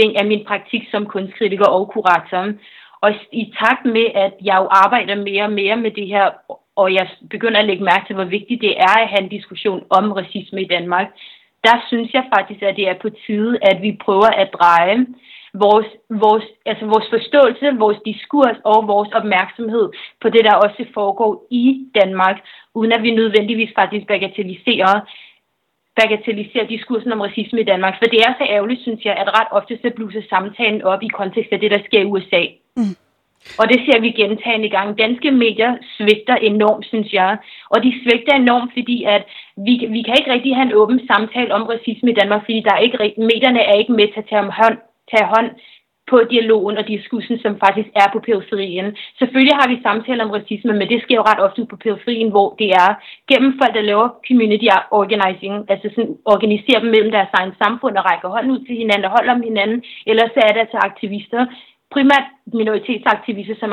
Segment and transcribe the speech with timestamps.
[0.00, 2.52] den af min praktik som kunstkritiker og kurator.
[3.00, 6.30] Og i takt med, at jeg jo arbejder mere og mere med det her,
[6.76, 9.82] og jeg begynder at lægge mærke til, hvor vigtigt det er at have en diskussion
[9.90, 11.06] om racisme i Danmark,
[11.64, 15.06] der synes jeg faktisk, at det er på tide, at vi prøver at dreje
[15.54, 19.90] vores, vores, altså vores forståelse, vores diskurs og vores opmærksomhed
[20.22, 21.64] på det, der også foregår i
[22.00, 22.36] Danmark,
[22.74, 24.94] uden at vi nødvendigvis faktisk bagatelliserer
[26.00, 27.94] bagatellisere diskursen om racisme i Danmark.
[27.98, 31.08] For det er så ærgerligt, synes jeg, at ret ofte så bluser samtalen op i
[31.08, 32.42] kontekst af det, der sker i USA.
[32.76, 32.96] Mm.
[33.60, 34.98] Og det ser vi gentagende i gang.
[34.98, 37.36] Danske medier svigter enormt, synes jeg.
[37.70, 39.22] Og de svigter enormt, fordi at
[39.66, 42.74] vi, vi kan ikke rigtig have en åben samtale om racisme i Danmark, fordi der
[42.74, 44.78] er ikke, medierne er ikke med til at tage hånd
[45.10, 45.48] tage hånd
[46.12, 48.88] på dialogen og diskursen, som faktisk er på periferien.
[49.20, 52.48] Selvfølgelig har vi samtaler om racisme, men det sker jo ret ofte på periferien, hvor
[52.60, 52.90] det er
[53.30, 54.68] gennem folk, der laver community
[55.00, 59.08] organizing, altså sådan organiserer dem mellem deres egen samfund og rækker hånden ud til hinanden
[59.08, 59.78] og holder om hinanden,
[60.10, 61.42] eller så er det til aktivister,
[61.94, 62.26] primært
[62.60, 63.72] minoritetsaktivister, som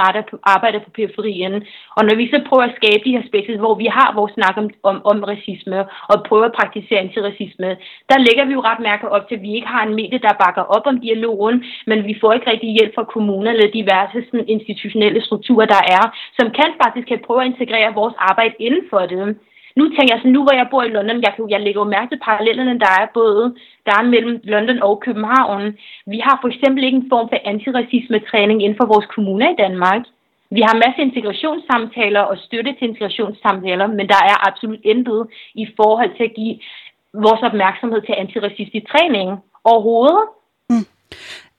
[0.56, 1.54] arbejder på periferien.
[1.98, 4.56] Og når vi så prøver at skabe de her spidser, hvor vi har vores snak
[4.62, 5.80] om, om, om racisme
[6.12, 7.70] og prøver at praktisere antiracisme,
[8.10, 10.42] der lægger vi jo ret mærke op til, at vi ikke har en medie, der
[10.44, 14.48] bakker op om dialogen, men vi får ikke rigtig hjælp fra kommuner eller diverse sådan,
[14.56, 16.04] institutionelle strukturer, der er,
[16.38, 19.38] som kan faktisk kan prøve at integrere vores arbejde inden for det
[19.76, 22.10] nu tænker jeg så nu hvor jeg bor i London, jeg, jeg lægger jo mærke
[22.10, 23.44] til parallellerne, der er både
[23.86, 25.64] der er mellem London og København.
[26.14, 30.04] Vi har for eksempel ikke en form for antiracisme-træning inden for vores kommuner i Danmark.
[30.52, 35.66] Vi har masser af integrationssamtaler og støtte til integrationssamtaler, men der er absolut intet i
[35.78, 36.56] forhold til at give
[37.14, 39.28] vores opmærksomhed til antiracistisk træning
[39.64, 40.24] overhovedet.
[40.70, 40.86] Mm.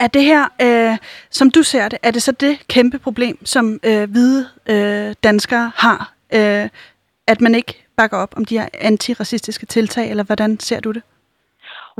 [0.00, 0.98] Er det her, øh,
[1.31, 5.72] som du ser det, er det så det kæmpe problem, som øh, hvide øh, danskere
[5.77, 6.69] har, øh,
[7.27, 11.02] at man ikke bakker op om de her antiracistiske tiltag, eller hvordan ser du det?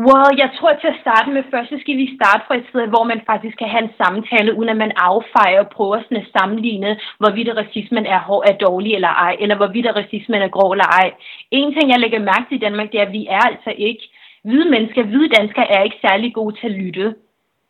[0.07, 3.05] Well, jeg tror til at starte med, først skal vi starte fra et sted, hvor
[3.13, 6.91] man faktisk kan have en samtale, uden at man affejer og prøver sådan at sammenligne,
[7.21, 11.09] hvorvidt racismen er, hård, er dårlig eller ej, eller hvorvidt racismen er grov eller ej.
[11.51, 14.05] En ting, jeg lægger mærke til i Danmark, det er, at vi er altså ikke,
[14.49, 17.07] hvide mennesker, hvide danskere er ikke særlig gode til at lytte.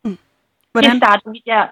[0.05, 0.19] Mm.
[0.73, 0.91] Hvordan?
[0.91, 1.65] Det starter vi der.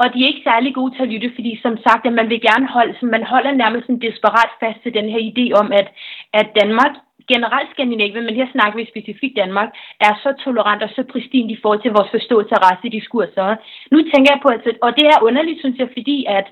[0.00, 2.40] Og de er ikke særlig gode til at lytte, fordi som sagt, at man vil
[2.48, 5.88] gerne holde, så man holder nærmest en desperat fast til den her idé om, at,
[6.40, 6.94] at Danmark,
[7.32, 9.70] generelt Skandinavien, men her snakker vi specifikt Danmark,
[10.06, 13.56] er så tolerant og så pristint i forhold til vores forståelse af racediskurser.
[13.92, 16.46] Nu tænker jeg på, at, og det er underligt, synes jeg, fordi at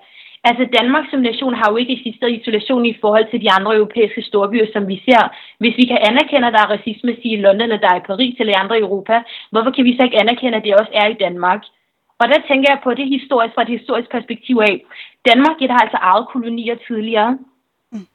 [0.51, 4.23] Altså Danmark som nation har jo ikke eksisteret isolation i forhold til de andre europæiske
[4.23, 5.23] storbyer, som vi ser.
[5.59, 8.35] Hvis vi kan anerkende, at der er racisme i London, eller der er i Paris
[8.39, 11.21] eller i andre Europa, hvorfor kan vi så ikke anerkende, at det også er i
[11.25, 11.63] Danmark?
[12.23, 14.85] Og der tænker jeg på det historisk fra et historisk perspektiv af.
[15.29, 17.39] Danmark har altså eget kolonier tidligere.
[17.93, 18.07] Mm.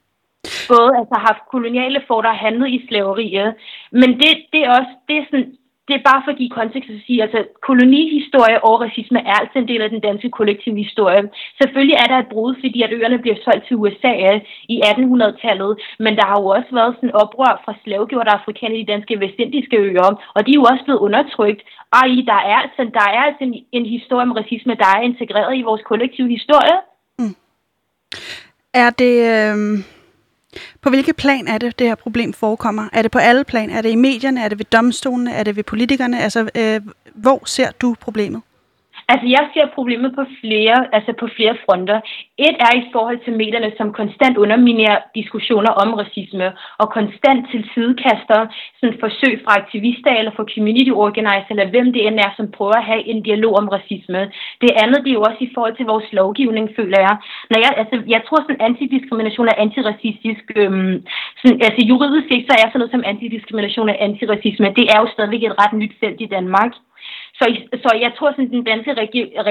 [0.72, 3.56] Både altså haft koloniale for, der handlet i slaveriet.
[3.92, 5.57] Men det, det er også, det er sådan,
[5.88, 9.58] det er bare for at give kontekst at sige, altså kolonihistorie og racisme er altså
[9.60, 11.22] en del af den danske kollektive historie.
[11.62, 14.14] Selvfølgelig er der et brud, fordi at øerne bliver solgt til USA
[14.74, 18.92] i 1800-tallet, men der har jo også været sådan oprør fra slavegjorte afrikanere i de
[18.94, 21.62] danske vestindiske øer, og de er jo også blevet undertrykt.
[21.98, 25.02] Og i, der er altså, der er altså en, en historie om racisme, der er
[25.02, 26.78] integreret i vores kollektive historie.
[27.20, 27.36] Mm.
[28.74, 29.16] Er det...
[29.36, 29.97] Øh
[30.88, 32.88] på hvilke plan er det, det her problem forekommer?
[32.94, 33.70] Er det på alle plan?
[33.70, 34.42] Er det i medierne?
[34.44, 35.34] Er det ved domstolene?
[35.34, 36.22] Er det ved politikerne?
[36.22, 36.82] Altså, øh,
[37.16, 38.42] hvor ser du problemet?
[39.12, 42.00] Altså, jeg ser problemet på flere, altså på flere fronter.
[42.48, 46.48] Et er i forhold til medierne, som konstant underminerer diskussioner om racisme,
[46.82, 48.40] og konstant til sidekaster
[48.80, 52.78] sådan forsøg fra aktivister eller fra community organizer, eller hvem det end er, som prøver
[52.78, 54.22] at have en dialog om racisme.
[54.64, 57.16] Det andet, det er jo også i forhold til vores lovgivning, føler jeg.
[57.52, 60.44] Når jeg, altså, jeg tror, sådan antidiskrimination er antiracistisk.
[60.56, 60.96] Øhm,
[61.42, 65.08] sådan, altså juridisk set, så er sådan noget som antidiskrimination og antiracisme, det er jo
[65.14, 66.72] stadigvæk et ret nyt felt i Danmark.
[67.40, 67.46] Så,
[67.84, 68.94] så jeg tror, at den danske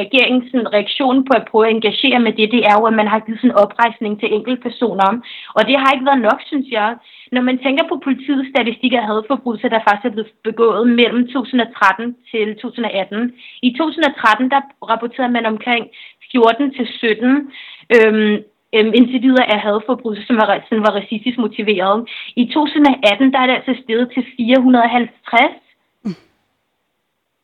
[0.01, 3.21] regerings reaktion på at prøve at engagere med det, det er jo, at man har
[3.21, 5.11] givet sådan en oprejsning til enkelte personer.
[5.57, 6.89] Og det har ikke været nok, synes jeg.
[7.33, 12.17] Når man tænker på politiets statistik af hadforbrydelser, der faktisk er blevet begået mellem 2013
[12.31, 13.33] til 2018.
[13.69, 14.61] I 2013, der
[14.93, 15.85] rapporterede man omkring
[16.33, 17.53] 14 til 17
[17.97, 18.37] øhm,
[18.77, 22.09] øhm, individer af hadforbrydelser, som var, som var racistisk motiveret.
[22.37, 25.66] I 2018, der er det altså steget til 450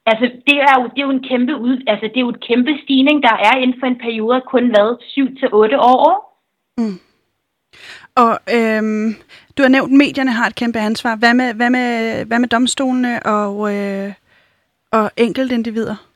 [0.06, 2.46] Altså, det er jo, det er jo en kæmpe ud, altså, det er jo et
[2.48, 6.38] kæmpe stigning, der er inden for en periode af kun hvad, 7 til 8 år.
[6.78, 6.98] Mm.
[8.14, 9.14] Og øhm,
[9.56, 11.16] du har nævnt, at medierne har et kæmpe ansvar.
[11.16, 14.12] Hvad med, hvad med, hvad med domstolene og, øh,
[14.90, 16.11] og enkeltindivider?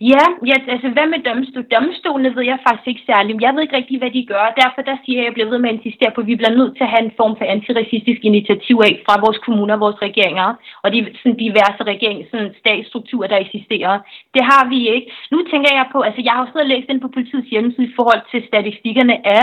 [0.00, 1.64] Ja, ja, altså hvad med domstol?
[1.74, 3.42] Domstolene ved jeg faktisk ikke særligt.
[3.42, 4.44] Jeg ved ikke rigtig, hvad de gør.
[4.62, 6.58] Derfor der siger jeg, at jeg bliver ved med at insistere på, at vi bliver
[6.58, 10.48] nødt til at have en form for antiracistisk initiativ af fra vores kommuner, vores regeringer
[10.82, 13.94] og de sådan diverse regering, sådan statsstrukturer, der eksisterer.
[14.34, 15.08] Det har vi ikke.
[15.32, 17.86] Nu tænker jeg på, altså jeg har jo siddet og læst ind på politiets hjemmeside
[17.86, 19.42] i forhold til statistikkerne af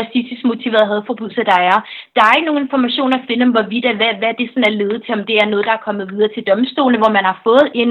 [0.00, 1.76] racistisk motiverede hadforbrydelser, der er.
[2.16, 4.78] Der er ikke nogen information at finde om, hvorvidt, at hvad, hvad det sådan er
[4.80, 7.40] ledet til, om det er noget, der er kommet videre til domstolene, hvor man har
[7.46, 7.90] fået en,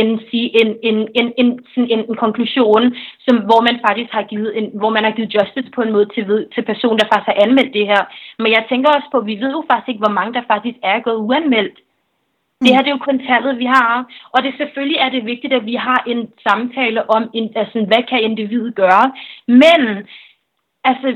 [0.00, 2.84] en, en, en, en, en, en, en konklusion,
[3.26, 6.08] som, hvor man faktisk har givet, en, hvor man har givet justice på en måde
[6.14, 6.24] til,
[6.54, 8.02] til personen, der faktisk har anmeldt det her.
[8.42, 10.76] Men jeg tænker også på, at vi ved jo faktisk ikke, hvor mange der faktisk
[10.82, 11.78] er gået uanmeldt.
[12.62, 13.90] Det her det er jo kun tallet, vi har.
[14.34, 18.02] Og det selvfølgelig er det vigtigt, at vi har en samtale om, en, altså, hvad
[18.10, 19.06] kan individet gøre.
[19.46, 19.80] Men
[20.84, 21.08] altså,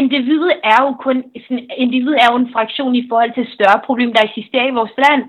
[0.00, 4.10] individet er jo kun, sådan, individet er jo en fraktion i forhold til større problem,
[4.12, 5.22] der eksisterer i vores land.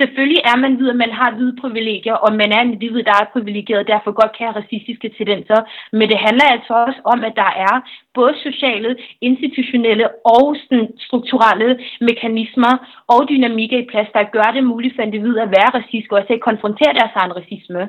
[0.00, 3.16] Selvfølgelig er man hvid, at man har hvide privilegier, og man er en individ, der
[3.20, 5.60] er privilegeret, og derfor godt kan have racistiske tendenser.
[5.98, 7.74] Men det handler altså også om, at der er
[8.18, 11.68] både sociale, institutionelle og sådan, strukturelle
[12.00, 12.72] mekanismer
[13.12, 16.40] og dynamikker i plads, der gør det muligt for individet at være racist, og at
[16.48, 17.82] konfrontere deres egen racisme.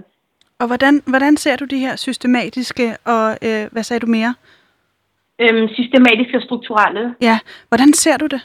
[0.62, 4.34] Og hvordan, hvordan ser du de her systematiske, og øh, hvad sagde du mere?
[5.42, 7.16] Øhm, systematiske og strukturelle.
[7.22, 7.40] Ja,
[7.70, 8.42] hvordan ser du det?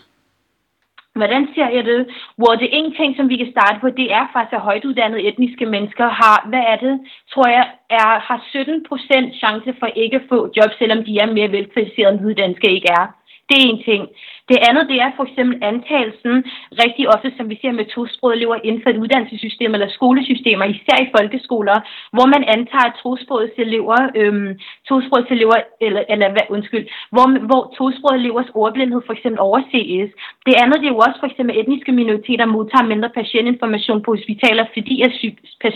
[1.20, 2.00] Hvordan ser jeg det?
[2.36, 5.66] Hvor det ene ting, som vi kan starte på, det er faktisk, at højtuddannede etniske
[5.66, 6.94] mennesker har, hvad er det,
[7.32, 11.34] tror jeg, er, har 17 procent chance for ikke at få job, selvom de er
[11.36, 13.06] mere velkvalificerede, end danske ikke er.
[13.52, 14.02] Det er en ting.
[14.50, 16.34] Det andet, det er for eksempel antagelsen
[16.82, 20.96] rigtig ofte, som vi ser med tosprogede elever inden for et uddannelsessystem eller skolesystemer, især
[21.02, 21.76] i folkeskoler,
[22.14, 24.50] hvor man antager, at tosprogede elever, øhm,
[24.88, 26.84] tosprogede elever, eller, eller hvad, undskyld,
[27.14, 30.10] hvor, hvor tosprogede elevers ordblindhed for eksempel overses.
[30.46, 34.64] Det andet, det er jo også for eksempel etniske minoriteter modtager mindre patientinformation på hospitaler,
[34.76, 35.12] fordi at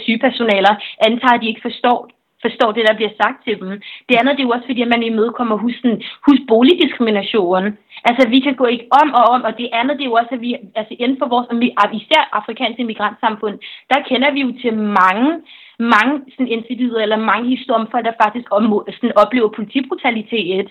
[0.05, 0.75] sygepersonaler
[1.09, 1.99] antager, at de ikke forstår
[2.47, 3.71] forstår det, der bliver sagt til dem.
[4.09, 5.93] Det andet det er jo også, fordi at man imødekommer husen,
[6.27, 7.65] hus boligdiskrimination.
[8.09, 10.33] Altså, vi kan gå ikke om og om, og det andet det er jo også,
[10.37, 10.51] at vi,
[10.81, 11.47] altså inden for vores,
[11.83, 13.57] ah, især afrikanske migrantsamfund,
[13.91, 14.73] der kender vi jo til
[15.03, 15.31] mange,
[15.79, 18.63] mange sådan individer, eller mange historier om folk, der faktisk om,
[18.97, 20.69] sådan, oplever politibrutalitet.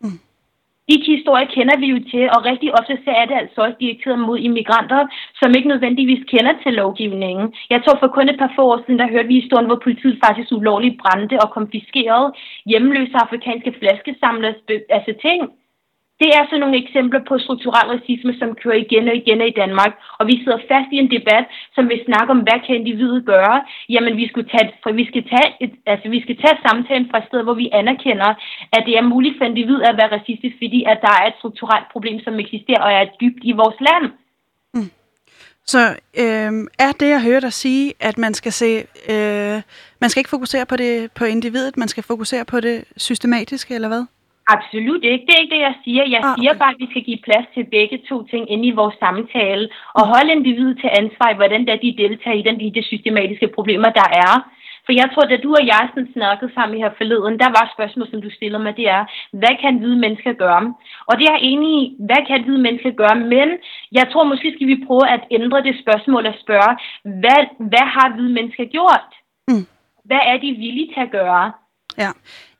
[0.00, 0.18] Mm.
[0.88, 4.18] De historier kender vi jo til, og rigtig ofte så er det altså også direkteret
[4.18, 5.00] mod immigranter,
[5.40, 7.54] som ikke nødvendigvis kender til lovgivningen.
[7.70, 10.18] Jeg tror for kun et par få år siden, der hørte vi historien, hvor politiet
[10.24, 12.32] faktisk ulovligt brændte og konfiskerede
[12.66, 14.58] hjemløse afrikanske flaskesamlers
[14.96, 15.40] altså ting.
[16.20, 19.92] Det er sådan nogle eksempler på strukturel racisme, som kører igen og igen i Danmark.
[20.18, 23.56] Og vi sidder fast i en debat, som vil snakke om, hvad kan individet gøre?
[23.94, 27.18] Jamen, vi, skulle tage, for vi, skal tage et, altså, vi skal tage samtalen fra
[27.18, 28.30] et sted, hvor vi anerkender,
[28.76, 31.88] at det er muligt for individet at være racistisk, fordi at der er et strukturelt
[31.92, 34.06] problem, som eksisterer og er dybt i vores land.
[34.74, 34.90] Mm.
[35.72, 35.82] Så
[36.22, 36.52] øh,
[36.86, 38.70] er det, jeg hører dig sige, at man skal se,
[39.12, 39.62] øh,
[40.00, 43.88] man skal ikke fokusere på det på individet, man skal fokusere på det systematiske, eller
[43.88, 44.04] hvad?
[44.54, 45.26] Absolut ikke.
[45.26, 46.04] Det er ikke det, jeg siger.
[46.14, 46.40] Jeg ah, okay.
[46.40, 49.64] siger bare, at vi skal give plads til begge to ting inde i vores samtale,
[49.98, 53.90] og holde individet til ansvar i, hvordan der de deltager i den, de systematiske problemer,
[54.00, 54.34] der er.
[54.86, 57.74] For jeg tror, da du og jeg sådan snakkede sammen her forleden, der var et
[57.76, 59.02] spørgsmål, som du stiller mig, det er,
[59.40, 60.74] hvad kan hvide mennesker gøre?
[61.10, 63.16] Og det er enig i, hvad kan hvide mennesker gøre?
[63.34, 63.48] Men
[63.92, 66.72] jeg tror måske skal vi prøve at ændre det spørgsmål og spørge,
[67.22, 67.40] hvad,
[67.72, 69.10] hvad har hvide mennesker gjort?
[69.48, 69.66] Mm.
[70.08, 71.46] Hvad er de villige til at gøre?
[72.02, 72.10] Ja.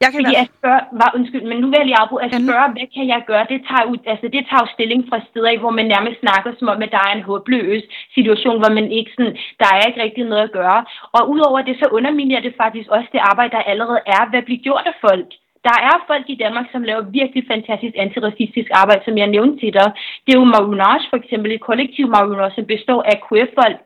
[0.03, 2.69] Jeg kan Fordi at spørge, var, undskyld, men nu vil jeg lige afbryde, at spørge,
[2.75, 5.73] hvad kan jeg gøre, det tager, ud, altså, det tager jo stilling fra steder, hvor
[5.79, 7.85] man nærmest snakker som om, at der er en håbløs
[8.17, 10.81] situation, hvor man ikke sådan, der er ikke rigtig noget at gøre.
[11.17, 14.64] Og udover det, så underminerer det faktisk også det arbejde, der allerede er, hvad bliver
[14.66, 15.31] gjort af folk.
[15.69, 19.73] Der er folk i Danmark, som laver virkelig fantastisk antiracistisk arbejde, som jeg nævnte til
[19.78, 19.88] dig.
[20.25, 23.78] Det er jo Marinage for eksempel, et kollektiv Marinage, som består af queer-folk,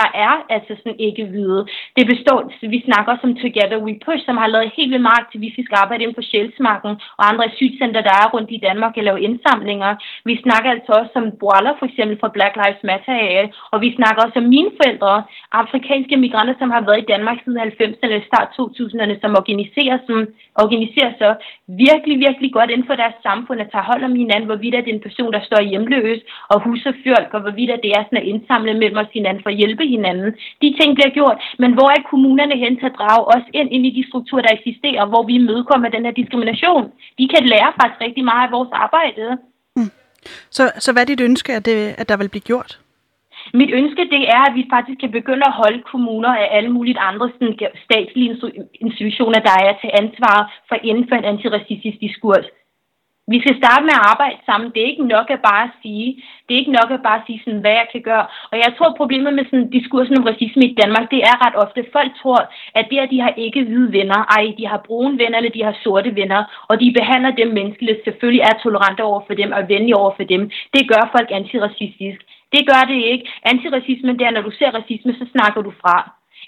[0.00, 1.60] der er altså sådan ikke hvide.
[1.96, 2.38] Det består,
[2.74, 6.02] vi snakker også om Together We Push, som har lavet helt vildt meget aktivistisk arbejde
[6.02, 9.90] inden på Sjælsmarken og andre asylcenter, der er rundt i Danmark og laver indsamlinger.
[10.28, 13.14] Vi snakker altså også om Boala for eksempel fra Black Lives Matter
[13.72, 15.14] og vi snakker også om mine forældre,
[15.62, 20.16] afrikanske migranter, som har været i Danmark siden 90'erne eller start 2000'erne, som organiserer, som
[20.64, 21.32] organiserer sig
[21.86, 24.92] virkelig, virkelig godt inden for deres samfund og tager hold om hinanden, hvorvidt er det
[24.94, 26.20] en person, der står hjemløs
[26.52, 29.50] og huser folk, og hvorvidt er det er sådan at indsamle mellem os hinanden for
[29.50, 30.30] at hjælpe hinanden.
[30.62, 33.86] De ting bliver gjort, men hvor er kommunerne hen til at drage os ind, ind
[33.86, 36.84] i de strukturer, der eksisterer, hvor vi mødekommer den her diskrimination?
[37.18, 39.24] De kan lære faktisk rigtig meget af vores arbejde.
[39.76, 39.90] Mm.
[40.56, 42.78] Så, så hvad er dit ønske, at, det, at der vil blive gjort?
[43.54, 46.98] Mit ønske det er, at vi faktisk kan begynde at holde kommuner af alle mulige
[46.98, 48.36] andre sådan, statslige
[48.80, 50.38] institutioner, der er til ansvar
[50.68, 52.46] for inden for en antiracistisk diskurs
[53.32, 54.72] vi skal starte med at arbejde sammen.
[54.72, 56.06] Det er ikke nok at bare sige,
[56.44, 58.26] det er ikke nok at bare sige sådan, hvad jeg kan gøre.
[58.50, 61.90] Og jeg tror, problemet med sådan diskursen om racisme i Danmark, det er ret ofte,
[61.96, 62.40] folk tror,
[62.78, 65.64] at det, at de har ikke hvide venner, ej, de har brune venner, eller de
[65.68, 69.68] har sorte venner, og de behandler dem menneskeligt, selvfølgelig er tolerante over for dem og
[69.68, 70.42] venlige over for dem.
[70.74, 72.20] Det gør folk antiracistisk.
[72.54, 73.24] Det gør det ikke.
[73.52, 75.96] Antiracisme, det er, når du ser racisme, så snakker du fra.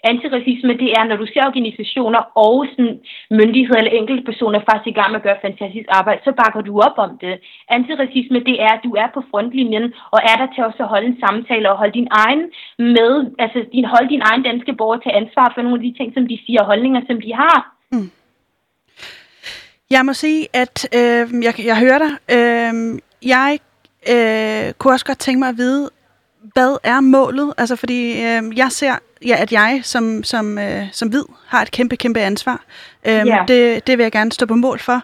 [0.05, 2.99] Antiracisme, det er, når du ser organisationer og sådan,
[3.31, 6.73] myndigheder eller enkelte personer faktisk i gang med at gøre fantastisk arbejde, så bakker du
[6.87, 7.35] op om det.
[7.77, 11.07] Antiracisme, det er, at du er på frontlinjen og er der til også at holde
[11.07, 12.43] en samtale og holde din egen
[12.97, 13.13] med,
[13.45, 16.25] altså din, holde din egen danske borger til ansvar for nogle af de ting, som
[16.31, 17.59] de siger, og holdninger, som de har.
[17.93, 18.11] Mm.
[19.91, 22.13] Jeg må sige, at øh, jeg, jeg hører dig.
[22.37, 22.75] Øh,
[23.35, 23.59] jeg
[24.13, 25.91] øh, kunne også godt tænke mig at vide,
[26.43, 27.55] hvad er målet?
[27.59, 28.95] Altså, fordi øh, jeg ser
[29.27, 32.65] ja, at jeg som, som, øh, som hvid har et kæmpe, kæmpe ansvar.
[33.07, 33.49] Øhm, yeah.
[33.49, 35.03] det, det vil jeg gerne stå på mål for.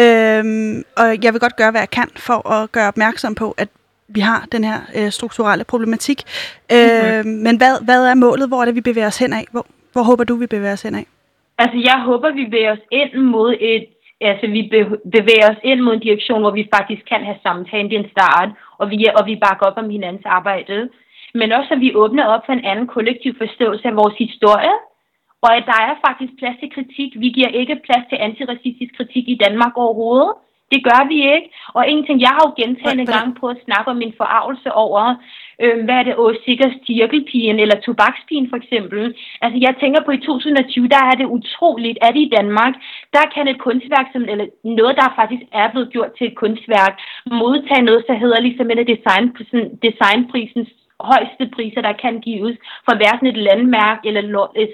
[0.00, 3.68] Øhm, og jeg vil godt gøre, hvad jeg kan for at gøre opmærksom på, at
[4.08, 6.22] vi har den her øh, strukturelle problematik.
[6.70, 7.08] Mm-hmm.
[7.08, 8.48] Øhm, men hvad, hvad er målet?
[8.48, 9.46] Hvor er det, vi bevæger os hen af?
[9.50, 11.06] Hvor, hvor håber du, vi bevæger os hen af?
[11.58, 13.86] Altså, jeg håber, vi bevæger os ind mod et
[14.30, 14.62] altså, vi
[15.16, 17.90] bevæger os ind mod en direktion, hvor vi faktisk kan have samtalen.
[17.90, 18.48] Det er en start,
[18.78, 20.88] og vi, og vi bakker op om hinandens arbejde
[21.34, 24.74] men også at vi åbner op for en anden kollektiv forståelse af vores historie,
[25.44, 27.10] og at der er faktisk plads til kritik.
[27.24, 30.32] Vi giver ikke plads til antiracistisk kritik i Danmark overhovedet.
[30.72, 31.48] Det gør vi ikke.
[31.76, 35.02] Og en ting, jeg har jo gentagende gang på at snakke om min forarvelse over,
[35.62, 39.14] øh, hvad er det, Åsikkers Cirkelpigen eller Tobakspigen for eksempel.
[39.44, 42.74] Altså jeg tænker på i 2020, der er det utroligt, at i Danmark,
[43.16, 46.94] der kan et kunstværk, som, eller noget, der faktisk er blevet gjort til et kunstværk,
[47.26, 49.24] modtage noget, der hedder ligesom en af design,
[49.82, 50.68] designprisens
[51.10, 52.56] højeste priser, der kan gives
[52.86, 54.22] for sådan et landmærk eller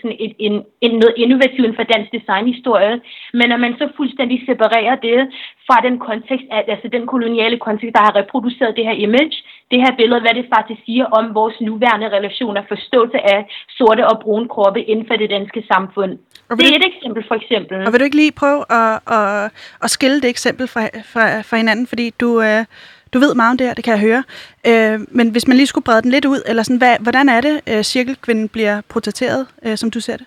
[0.00, 0.54] sådan et, en,
[0.84, 3.00] en, noget innovativt for dansk designhistorie.
[3.38, 5.18] Men at man så fuldstændig separerer det
[5.66, 9.36] fra den kontekst, altså den koloniale kontekst, der har reproduceret det her image,
[9.70, 13.40] det her billede, hvad det faktisk siger om vores nuværende relationer, forståelse af
[13.78, 16.12] sorte og brune kroppe inden for det danske samfund.
[16.60, 17.76] Det er et eksempel, for eksempel.
[17.86, 19.52] Og vil du ikke lige prøve at, at,
[19.84, 20.82] at skille det eksempel fra,
[21.12, 22.64] fra, fra hinanden, fordi du, øh,
[23.12, 24.22] du ved meget om det her, det kan jeg høre.
[24.70, 27.40] Øh, men hvis man lige skulle brede den lidt ud, eller sådan, hvad, hvordan er
[27.40, 30.26] det, øh, cirkelkvinden bliver protesteret, øh, som du ser det?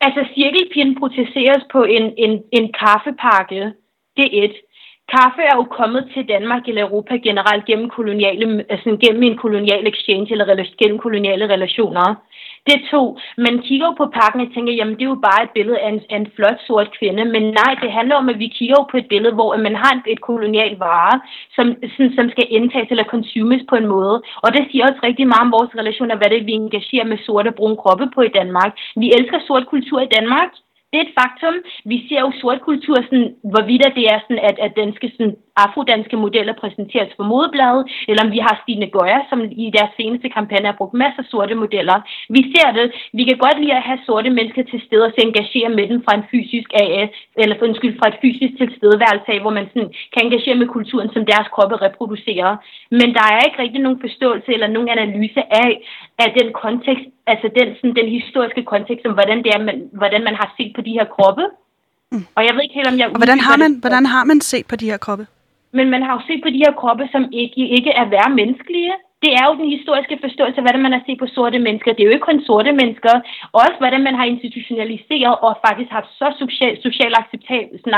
[0.00, 3.72] Altså, cirkelpinden protesteres på en, en, en kaffepakke.
[4.16, 4.56] Det er et.
[5.16, 9.86] Kaffe er jo kommet til Danmark eller Europa generelt gennem, koloniale, altså gennem en kolonial
[9.86, 12.14] exchange eller gennem koloniale relationer.
[12.66, 13.02] Det er to.
[13.46, 16.00] Man kigger på pakken og tænker, jamen det er jo bare et billede af en,
[16.10, 17.24] af en flot sort kvinde.
[17.24, 20.20] Men nej, det handler om, at vi kigger på et billede, hvor man har et
[20.20, 21.20] kolonial vare,
[21.56, 24.16] som, som, som skal indtages eller consumes på en måde.
[24.44, 27.18] Og det siger også rigtig meget om vores relationer, hvad det er, vi engagerer med
[27.26, 28.72] sorte og brune kroppe på i Danmark.
[28.96, 30.50] Vi elsker sort kultur i Danmark
[30.90, 31.54] det er et faktum.
[31.90, 36.16] Vi ser jo sort kultur, sådan, hvorvidt det er sådan, at, at danske, sådan, afrodanske
[36.24, 40.70] modeller præsenteres for modebladet, eller om vi har Stine Gøjer, som i deres seneste kampagne
[40.70, 41.96] har brugt masser af sorte modeller.
[42.36, 42.86] Vi ser det.
[43.18, 45.98] Vi kan godt lide at have sorte mennesker til stede og se engagere med dem
[46.04, 47.10] fra en fysisk AS,
[47.42, 51.10] eller for undskyld, fra et fysisk tilstedeværelse af, hvor man sådan, kan engagere med kulturen,
[51.14, 52.52] som deres kroppe reproducerer.
[52.98, 55.70] Men der er ikke rigtig nogen forståelse eller nogen analyse af,
[56.24, 60.22] af den kontekst, altså den, sådan, den historiske kontekst, om hvordan, det er, man, hvordan
[60.28, 61.44] man har set på de her kroppe.
[62.12, 62.26] Mm.
[62.36, 63.06] Og jeg ved ikke helt, om jeg...
[63.08, 65.26] Og hvordan har, man, hvordan har man set på de her kroppe?
[65.72, 68.94] Men man har jo set på de her kroppe, som ikke, ikke er værre menneskelige.
[69.22, 71.92] Det er jo den historiske forståelse af, hvordan man har set på sorte mennesker.
[71.92, 73.14] Det er jo ikke kun sorte mennesker.
[73.62, 77.12] Også hvordan man har institutionaliseret og faktisk haft så socialt social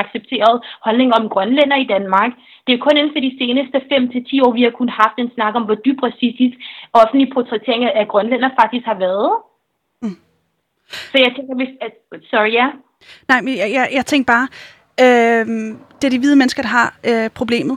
[0.02, 2.32] accepteret holdning om grønlænder i Danmark.
[2.66, 5.54] Det er kun inden for de seneste 5-10 år, vi har kun haft en snak
[5.54, 6.56] om, hvor dybt racistisk
[6.92, 9.32] offentlig portrættering af grønlænder faktisk har været.
[10.02, 10.18] Mm.
[11.10, 11.72] Så jeg tænker, hvis...
[11.86, 11.92] At,
[12.30, 12.66] sorry, ja?
[13.28, 14.48] Nej, men jeg, jeg, jeg tænker bare,
[15.04, 15.46] øh,
[15.98, 17.76] det er de hvide mennesker, der har øh, problemet.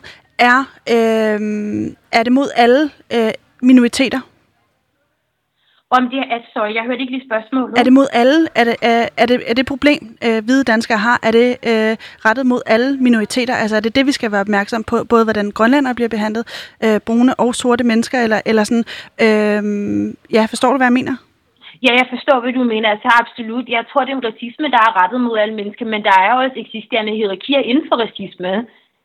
[0.50, 0.60] Er,
[0.96, 1.40] øh,
[2.12, 2.82] er det mod alle
[3.16, 3.32] øh,
[3.62, 4.22] minoriteter?
[5.98, 7.78] Om det er, sorry, jeg hørte ikke lige spørgsmålet.
[7.80, 8.40] Er det mod alle?
[8.56, 11.18] Er det, er, er det, er det problem, øh, hvide danskere har?
[11.28, 11.94] Er det øh,
[12.26, 13.56] rettet mod alle minoriteter?
[13.56, 14.96] Altså er det det, vi skal være opmærksom på?
[15.10, 16.44] Både hvordan grønlænder bliver behandlet,
[16.86, 18.86] øh, brune og sorte mennesker, eller, eller sådan...
[19.26, 19.62] Øh,
[20.38, 21.16] ja, forstår du, hvad jeg mener?
[21.86, 22.90] Ja, jeg forstår, hvad du mener.
[22.90, 23.66] Altså absolut.
[23.78, 26.34] Jeg tror, det er en racisme, der er rettet mod alle mennesker, men der er
[26.34, 28.52] også eksisterende hierarkier inden for racisme.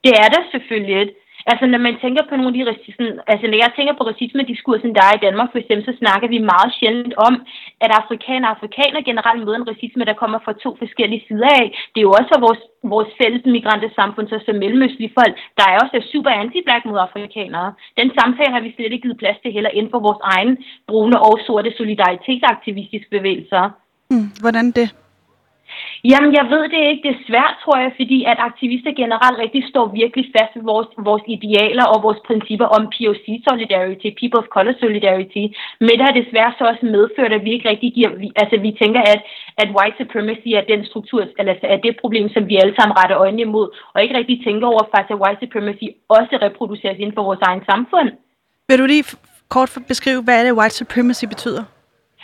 [0.04, 1.11] Det er der selvfølgelig.
[1.50, 4.90] Altså, når man tænker på nogle af de racisme, altså når jeg tænker på racisme-diskursen,
[4.97, 7.35] der er i Danmark for eksempel, så snakker vi meget sjældent om,
[7.85, 11.67] at afrikanere og afrikaner generelt møder en racisme, der kommer fra to forskellige sider af.
[11.93, 12.62] Det er jo også for vores,
[12.95, 17.69] vores fælles migrantesamfund, så som mellemøstlige folk, der er også super anti-black mod afrikanere.
[18.00, 20.52] Den samtale har vi slet ikke givet plads til heller inden for vores egen
[20.88, 23.62] brune og sorte solidaritetsaktivistiske bevægelser.
[24.12, 24.88] Mm, hvordan det?
[26.05, 27.02] Jamen, jeg ved det ikke.
[27.07, 30.88] Det er svært, tror jeg, fordi at aktivister generelt rigtig står virkelig fast ved vores,
[31.09, 35.45] vores idealer og vores principper om POC solidarity, people of color solidarity.
[35.85, 38.11] Men det har desværre så også medført, at vi ikke rigtig giver,
[38.43, 39.21] altså vi tænker, at,
[39.62, 42.99] at white supremacy er den struktur, eller altså, er det problem, som vi alle sammen
[43.00, 45.87] retter øjnene imod, og ikke rigtig tænker over faktisk, at white supremacy
[46.17, 48.09] også reproduceres inden for vores egen samfund.
[48.69, 49.05] Vil du lige
[49.55, 51.64] kort beskrive, hvad er det white supremacy betyder?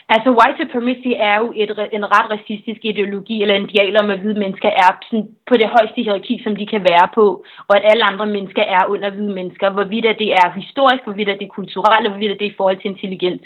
[0.08, 4.20] Altså, white supremacy er jo et, en ret racistisk ideologi, eller en dial om, at
[4.20, 7.84] hvide mennesker er sådan, på det højeste hierarki, som de kan være på, og at
[7.90, 12.06] alle andre mennesker er under hvide mennesker, hvorvidt det er historisk, hvorvidt det er kulturelt,
[12.06, 13.42] og hvorvidt det er i forhold til intelligens.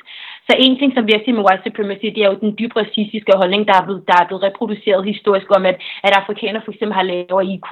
[0.46, 2.76] Så en ting, som vi har set med white supremacy, det er jo den dybt
[2.76, 6.72] racistiske holdning, der er blevet, der er blevet reproduceret historisk om, at, at afrikanere for
[6.72, 7.70] eksempel har lavere IQ,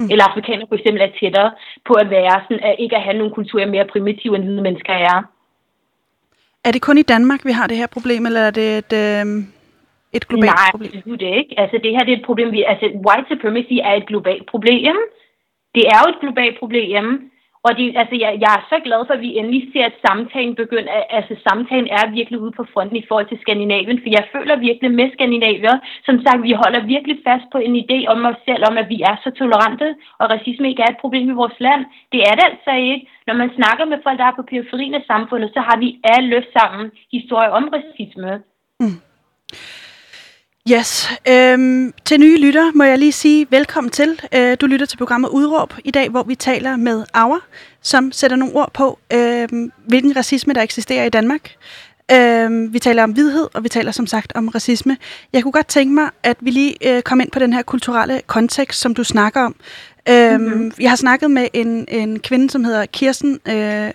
[0.00, 0.08] mm.
[0.12, 1.50] eller afrikanere for eksempel er tættere
[1.88, 4.66] på at være sådan, at ikke at have nogen kultur er mere primitiv, end hvide
[4.68, 5.33] mennesker er.
[6.66, 9.26] Er det kun i Danmark, vi har det her problem, eller er det et, øh,
[10.16, 11.02] et globalt Nej, problem?
[11.06, 11.54] Nej, det er ikke.
[11.62, 12.52] Altså, det her det er et problem.
[12.52, 14.96] Vi, altså, white supremacy er et globalt problem.
[15.74, 17.06] Det er jo et globalt problem.
[17.66, 20.54] Og det, altså, jeg, jeg er så glad for, at vi endelig ser, at samtalen
[20.62, 24.64] begynder, altså samtalen er virkelig ude på fronten i forhold til Skandinavien, for jeg føler
[24.68, 28.62] virkelig med Skandinavier, som sagt, vi holder virkelig fast på en idé om os selv,
[28.70, 29.88] om at vi er så tolerante,
[30.20, 31.82] og racisme ikke er et problem i vores land.
[32.12, 33.06] Det er det altså ikke.
[33.26, 36.28] Når man snakker med folk, der er på periferien af samfundet, så har vi alle
[36.28, 38.42] løft sammen historie om racisme.
[38.80, 38.98] Mm.
[40.72, 41.10] Yes.
[41.28, 44.20] Øhm, til nye lytter må jeg lige sige velkommen til.
[44.34, 47.40] Øh, du lytter til programmet Udråb i dag, hvor vi taler med Auer,
[47.82, 49.48] som sætter nogle ord på, øh,
[49.88, 51.50] hvilken racisme der eksisterer i Danmark.
[52.12, 54.96] Øh, vi taler om hvidhed, og vi taler som sagt om racisme.
[55.32, 58.20] Jeg kunne godt tænke mig, at vi lige øh, kom ind på den her kulturelle
[58.26, 59.56] kontekst, som du snakker om.
[60.08, 60.72] Øh, mm-hmm.
[60.80, 63.90] Jeg har snakket med en, en kvinde, som hedder Kirsten øh,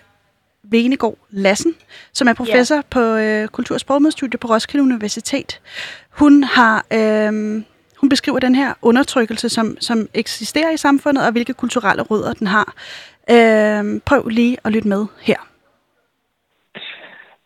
[0.62, 1.74] Venegård Lassen,
[2.12, 2.84] som er professor yeah.
[2.90, 5.60] på øh, Kultur- og Sprogmødestudie på Roskilde Universitet.
[6.10, 7.62] Hun har øh,
[8.00, 12.46] hun beskriver den her undertrykkelse, som, som eksisterer i samfundet, og hvilke kulturelle rødder den
[12.46, 12.74] har.
[13.30, 15.36] Øh, prøv lige at lytte med her.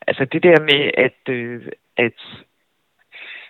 [0.06, 1.62] Altså det der med at, øh,
[1.96, 2.18] at,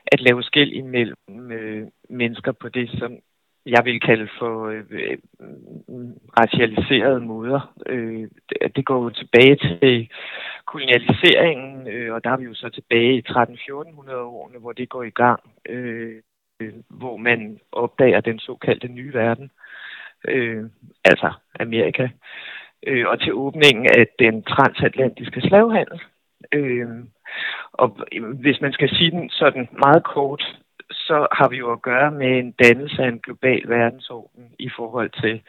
[0.06, 3.12] at lave skæld imellem øh, mennesker på det, som
[3.66, 5.18] jeg vil kalde for øh, øh,
[6.40, 7.74] racialiserede måder.
[7.86, 8.28] Øh,
[8.76, 10.08] det går jo tilbage til
[10.66, 15.02] kolonialiseringen, øh, og der er vi jo så tilbage i 13-1400 årene, hvor det går
[15.02, 16.22] i gang, øh,
[16.60, 19.50] øh, hvor man opdager den såkaldte nye verden,
[20.28, 20.64] øh,
[21.04, 22.08] altså Amerika,
[22.86, 26.00] øh, og til åbningen af den transatlantiske slavehandel.
[26.52, 26.88] Øh,
[27.72, 27.98] og
[28.40, 30.58] hvis man skal sige den sådan meget kort,
[30.90, 35.10] så har vi jo at gøre med en dannelse af en global verdensorden i forhold
[35.22, 35.42] til,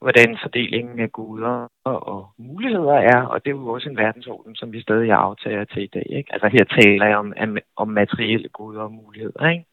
[0.00, 4.72] hvordan fordelingen af goder og muligheder er, og det er jo også en verdensorden, som
[4.72, 6.06] vi stadig aftager til i dag.
[6.10, 6.32] Ikke?
[6.32, 7.34] Altså her taler jeg om,
[7.76, 9.48] om materielle goder og muligheder.
[9.48, 9.64] Ikke?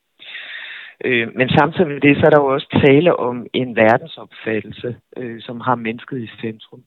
[1.06, 5.42] Øh, men samtidig med det, så er der jo også tale om en verdensopfattelse, øh,
[5.42, 6.84] som har mennesket i centrum.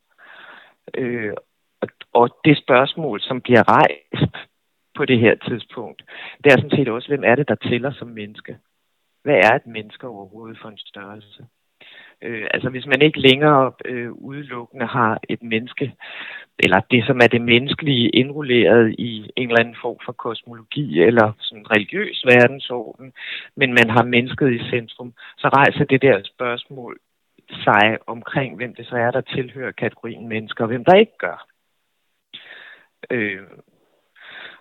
[0.94, 1.32] Øh,
[1.80, 4.49] og, og det spørgsmål, som bliver rejst
[4.96, 6.02] på det her tidspunkt,
[6.44, 8.58] det er sådan set også, hvem er det, der tæller som menneske?
[9.22, 11.46] Hvad er et menneske overhovedet for en størrelse?
[12.22, 15.92] Øh, altså hvis man ikke længere øh, udelukkende har et menneske,
[16.58, 21.32] eller det som er det menneskelige indrulleret i en eller anden form for kosmologi eller
[21.38, 23.12] sådan religiøs verdensorden,
[23.56, 26.98] men man har mennesket i centrum, så rejser det der spørgsmål
[27.50, 31.46] sig omkring, hvem det så er, der tilhører kategorien mennesker, og hvem der ikke gør.
[33.10, 33.42] Øh,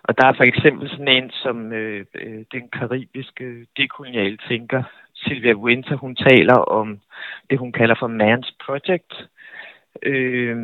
[0.02, 4.82] og der er for eksempel sådan en som øh, øh, den karibiske dekoloniale tænker,
[5.14, 7.00] Sylvia Winter, hun taler om
[7.50, 9.28] det, hun kalder for Man's Project,
[10.02, 10.56] øh,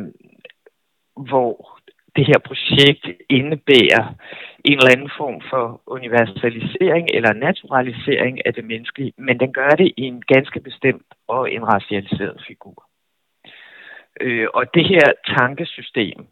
[1.15, 1.79] hvor
[2.15, 4.15] det her projekt indebærer
[4.63, 9.93] en eller anden form for universalisering eller naturalisering af det menneskelige, men den gør det
[9.97, 12.87] i en ganske bestemt og en racialiseret figur.
[14.21, 16.27] Øh, og det her tankesystem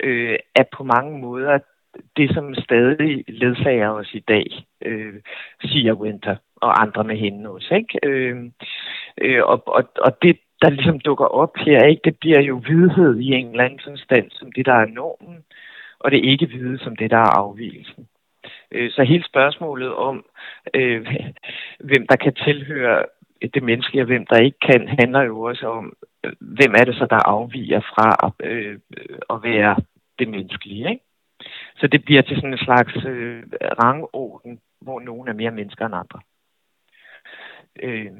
[0.00, 1.58] øh, er på mange måder
[2.16, 5.14] det, som stadig ledsager os i dag, øh,
[5.60, 7.74] siger Winter og andre med hende også.
[7.74, 7.98] Ikke?
[8.02, 8.36] Øh,
[9.20, 13.18] øh, og, og, og det, der ligesom dukker op her, ikke, det bliver jo vidhed
[13.18, 15.44] i en eller anden forstand som det, der er normen,
[15.98, 18.08] og det ikke vide som det, der er afvielsen.
[18.72, 20.24] Øh, så hele spørgsmålet om,
[20.74, 21.06] øh,
[21.80, 23.04] hvem der kan tilhøre
[23.54, 25.92] det menneskelige, og hvem der ikke kan, handler jo også om,
[26.24, 29.76] øh, hvem er det så, der afviger fra øh, øh at være
[30.18, 30.90] det menneskelige.
[30.90, 31.04] Ikke?
[31.78, 33.42] Så det bliver til sådan en slags øh,
[33.82, 36.20] rangorden, hvor nogen er mere mennesker end andre.
[37.82, 38.12] Øh,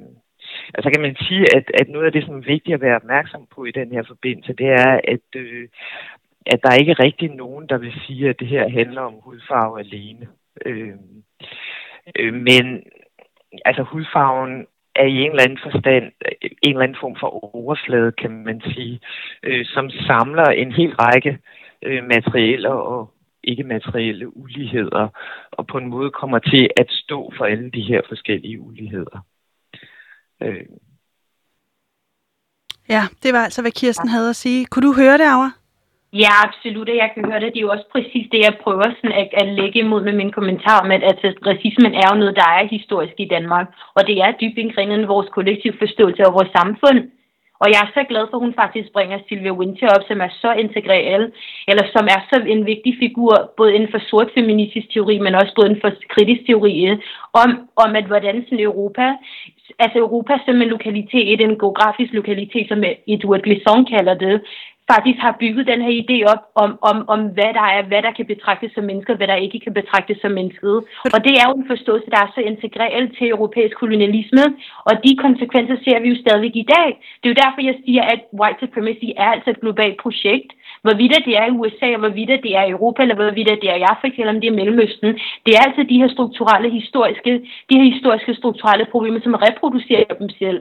[0.74, 3.46] altså kan man sige, at, at noget af det, som er vigtigt at være opmærksom
[3.54, 5.68] på i den her forbindelse, det er, at, øh,
[6.46, 9.80] at der er ikke rigtig nogen, der vil sige, at det her handler om hudfarve
[9.80, 10.28] alene.
[10.66, 10.94] Øh,
[12.16, 12.82] øh, men
[13.64, 18.30] altså hudfarven er i en eller anden forstand en eller anden form for overflade, kan
[18.30, 19.00] man sige,
[19.42, 21.38] øh, som samler en hel række
[21.82, 23.10] øh, materialer og
[23.50, 25.08] ikke materielle uligheder,
[25.52, 29.18] og på en måde kommer til at stå for alle de her forskellige uligheder.
[30.42, 30.64] Øh.
[32.88, 34.66] Ja, det var altså, hvad Kirsten havde at sige.
[34.66, 35.50] Kunne du høre det, Aura?
[36.12, 37.52] Ja, absolut, jeg kan høre det.
[37.52, 40.32] Det er jo også præcis det, jeg prøver sådan at, at lægge imod med min
[40.32, 44.16] kommentar om, at altså, racismen er jo noget, der er historisk i Danmark, og det
[44.24, 46.98] er dybt indgrindet i vores kollektiv forståelse af vores samfund.
[47.62, 50.30] Og jeg er så glad for, at hun faktisk bringer Sylvia Winter op, som er
[50.42, 51.24] så integreret,
[51.70, 55.52] eller som er så en vigtig figur, både inden for sort feministisk teori, men også
[55.54, 56.98] både inden for kritisk teori, øh,
[57.42, 57.50] om,
[57.84, 59.06] om at hvordan sådan Europa,
[59.78, 64.34] altså Europa som en lokalitet, en geografisk lokalitet, som Edward Glissant kalder det,
[64.92, 68.12] faktisk har bygget den her idé op om, om, om hvad der er, hvad der
[68.18, 70.76] kan betragtes som mennesker, hvad der ikke kan betragtes som mennesket.
[71.14, 74.44] Og det er jo en forståelse, der er så integreret til europæisk kolonialisme,
[74.88, 76.88] og de konsekvenser ser vi jo stadigvæk i dag.
[77.18, 80.50] Det er jo derfor, jeg siger, at white supremacy er altså et globalt projekt.
[80.84, 83.78] Hvorvidt det er i USA, og hvorvidt det er i Europa, eller hvorvidt det er
[83.82, 85.10] i Afrika, eller om det er Mellemøsten,
[85.46, 87.32] det er altså de her strukturelle, historiske,
[87.68, 90.60] de her historiske strukturelle problemer, som reproducerer dem selv.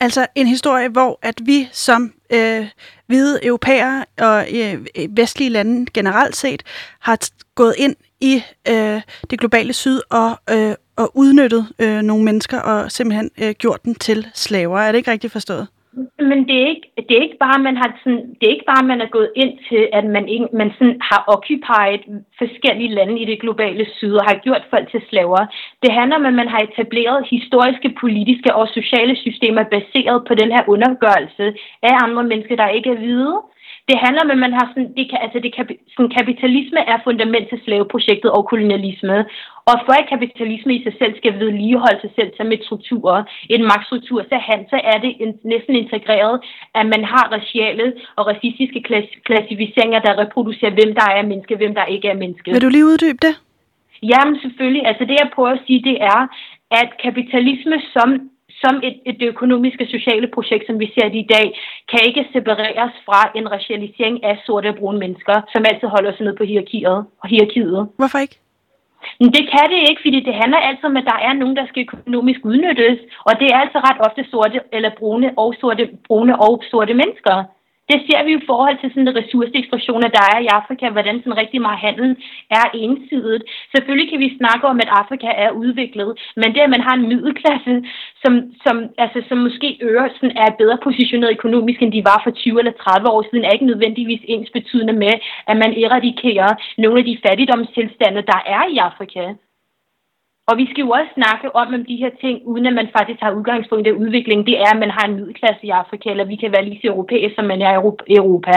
[0.00, 2.68] Altså en historie, hvor at vi som øh,
[3.06, 6.62] hvide europæere og øh, vestlige lande generelt set
[7.00, 7.18] har
[7.54, 12.92] gået ind i øh, det globale syd og, øh, og udnyttet øh, nogle mennesker og
[12.92, 14.80] simpelthen øh, gjort dem til slaver.
[14.80, 15.68] Er det ikke rigtigt forstået?
[16.18, 18.90] Men det er ikke, det er ikke bare, man har sådan, det er ikke bare,
[18.92, 22.02] man er gået ind til, at man, ikke, man sådan har occupied
[22.38, 25.42] forskellige lande i det globale syd og har gjort folk til slaver.
[25.82, 30.50] Det handler om, at man har etableret historiske, politiske og sociale systemer baseret på den
[30.54, 31.46] her undergørelse
[31.82, 33.36] af andre mennesker, der ikke er hvide
[33.88, 36.98] det handler om, at man har sådan, det kan, altså det kan, sådan, kapitalisme er
[37.04, 39.16] fundament til slaveprojektet og kolonialisme.
[39.70, 43.10] Og for at kapitalisme i sig selv skal vedligeholde sig selv som et struktur,
[43.54, 46.34] en magtstruktur, så, han, så er det en, næsten integreret,
[46.78, 51.74] at man har raciale og racistiske klass, klassificeringer, der reproducerer, hvem der er menneske, hvem
[51.74, 52.50] der ikke er menneske.
[52.52, 53.34] Vil du lige uddybe det?
[54.02, 54.86] Jamen selvfølgelig.
[54.90, 56.20] Altså det, jeg prøver at sige, det er,
[56.80, 58.08] at kapitalisme som
[58.64, 61.46] som et, et økonomiske sociale projekt, som vi ser det i dag,
[61.90, 66.24] kan ikke separeres fra en racialisering af sorte og brune mennesker, som altid holder sig
[66.24, 66.98] ned på hierarkiet.
[67.22, 67.88] Og hierarkiet.
[67.98, 68.38] Hvorfor ikke?
[69.20, 71.66] Men det kan det ikke, fordi det handler altså om, at der er nogen, der
[71.66, 76.40] skal økonomisk udnyttes, og det er altså ret ofte sorte eller brune og sorte, brune
[76.40, 77.44] og sorte mennesker
[77.90, 81.60] det ser vi i forhold til sådan ressourceekstrationer, der er i Afrika, hvordan sådan rigtig
[81.66, 82.08] meget handel
[82.58, 83.44] er ensidigt.
[83.74, 87.08] Selvfølgelig kan vi snakke om, at Afrika er udviklet, men det, at man har en
[87.12, 87.74] middelklasse,
[88.22, 88.32] som,
[88.64, 92.58] som, altså, som måske øger, sådan, er bedre positioneret økonomisk, end de var for 20
[92.58, 95.14] eller 30 år siden, er ikke nødvendigvis ens betydende med,
[95.50, 99.22] at man eradikerer nogle af de fattigdomstilstande, der er i Afrika.
[100.48, 103.20] Og vi skal jo også snakke om, om de her ting, uden at man faktisk
[103.20, 104.46] har udgangspunkt i udvikling.
[104.46, 106.86] Det er, at man har en middelklasse i Afrika, eller vi kan være lige så
[106.88, 107.72] europæiske, som man er
[108.12, 108.54] i Europa.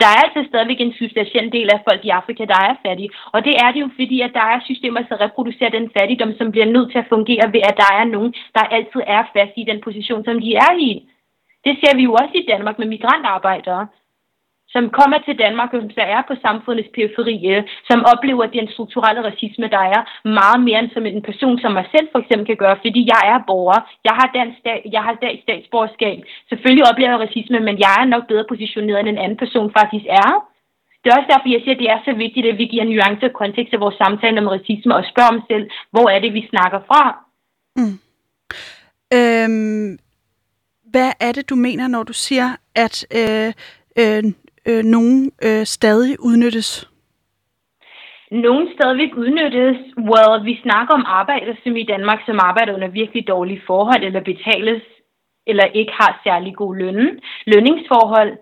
[0.00, 3.10] Der er altså stadigvæk en substantiel del af folk i Afrika, der er fattige.
[3.34, 6.50] Og det er det jo, fordi at der er systemer, der reproducerer den fattigdom, som
[6.50, 9.64] bliver nødt til at fungere ved, at der er nogen, der altid er fast i
[9.70, 10.90] den position, som de er i.
[11.64, 13.86] Det ser vi jo også i Danmark med migrantarbejdere
[14.76, 19.22] som kommer til Danmark, og som er på samfundets periferi, øh, som oplever den strukturelle
[19.28, 20.00] racisme, der er
[20.40, 23.22] meget mere end som en person, som mig selv for eksempel kan gøre, fordi jeg
[23.32, 24.58] er borger, jeg har dansk
[24.96, 26.18] jeg har dansk statsborgerskab.
[26.50, 30.06] Selvfølgelig oplever jeg racisme, men jeg er nok bedre positioneret, end en anden person faktisk
[30.24, 30.30] er.
[31.00, 33.28] Det er også derfor, jeg siger, at det er så vigtigt, at vi giver nuancer
[33.28, 36.42] og kontekst til vores samtale om racisme og spørger om selv, hvor er det, vi
[36.52, 37.02] snakker fra?
[37.78, 37.96] Mm.
[39.18, 39.98] Øhm,
[40.92, 42.48] hvad er det, du mener, når du siger,
[42.84, 43.52] at øh,
[44.00, 44.24] øh,
[44.68, 46.90] øh, nogen øh, stadig udnyttes?
[48.30, 49.76] Nogen stadigvæk udnyttes.
[50.10, 54.20] Well, vi snakker om arbejdere, som i Danmark, som arbejder under virkelig dårlige forhold, eller
[54.20, 54.82] betales,
[55.46, 58.32] eller ikke har særlig god løn, lønningsforhold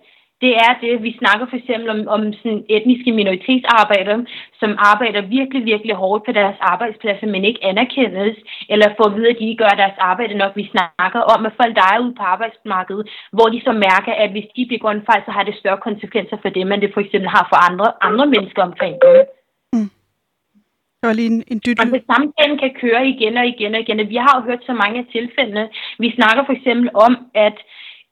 [0.43, 4.27] det er det, vi snakker for eksempel om, om sådan etniske minoritetsarbejdere,
[4.61, 8.37] som arbejder virkelig, virkelig hårdt på deres arbejdspladser, men ikke anerkendes,
[8.73, 10.53] eller får at vide, at de ikke gør deres arbejde nok.
[10.57, 13.05] Vi snakker om, at folk, der er ude på arbejdsmarkedet,
[13.37, 16.37] hvor de så mærker, at hvis de begår en fejl, så har det større konsekvenser
[16.43, 19.15] for dem, end det for eksempel har for andre, andre mennesker omkring dem.
[19.73, 19.91] Mm.
[20.99, 21.81] Det var lige en, en dyt.
[21.81, 24.09] Og det samtalen kan køre igen og igen og igen.
[24.15, 25.65] Vi har jo hørt så mange af tilfældene.
[25.99, 27.57] Vi snakker for eksempel om, at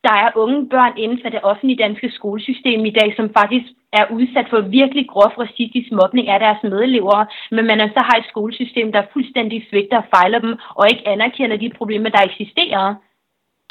[0.06, 4.04] der er unge børn inden for det offentlige danske skolesystem i dag, som faktisk er
[4.16, 7.18] udsat for virkelig grov racistisk mobning af deres medelever,
[7.54, 11.56] men man så har et skolesystem, der fuldstændig svigter og fejler dem, og ikke anerkender
[11.56, 12.94] de problemer, der eksisterer.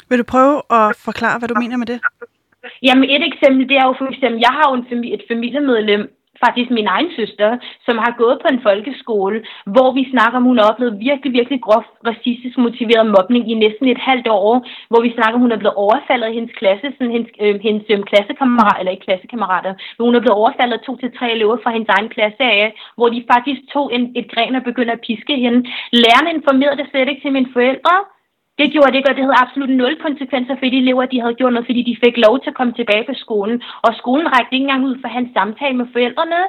[0.08, 2.00] Vil du prøve at forklare, hvad du mener med det?
[2.82, 6.02] Jamen et eksempel, det er jo for eksempel, jeg har jo en familie, et familiemedlem
[6.44, 7.50] faktisk min egen søster,
[7.86, 9.38] som har gået på en folkeskole,
[9.74, 13.86] hvor vi snakker om, hun har oplevet virkelig, virkelig groft racistisk motiveret mobning i næsten
[13.94, 14.52] et halvt år,
[14.90, 17.84] hvor vi snakker om, hun er blevet overfaldet af hendes klasse, sådan hendes, øh, hendes
[17.92, 21.56] øh, klassekammerater, eller ikke klassekammerater, men hun er blevet overfaldet af to til tre elever
[21.62, 25.04] fra hendes egen klasse af, hvor de faktisk tog en, et gren og begyndte at
[25.06, 25.58] piske hende.
[26.02, 27.94] Lærerne informerede det slet ikke til mine forældre,
[28.58, 31.38] det gjorde det ikke, og det havde absolut nul konsekvenser for de elever, de havde
[31.40, 33.62] gjort noget, fordi de fik lov til at komme tilbage på skolen.
[33.86, 36.40] Og skolen rækte ikke engang ud for hans samtale med forældrene.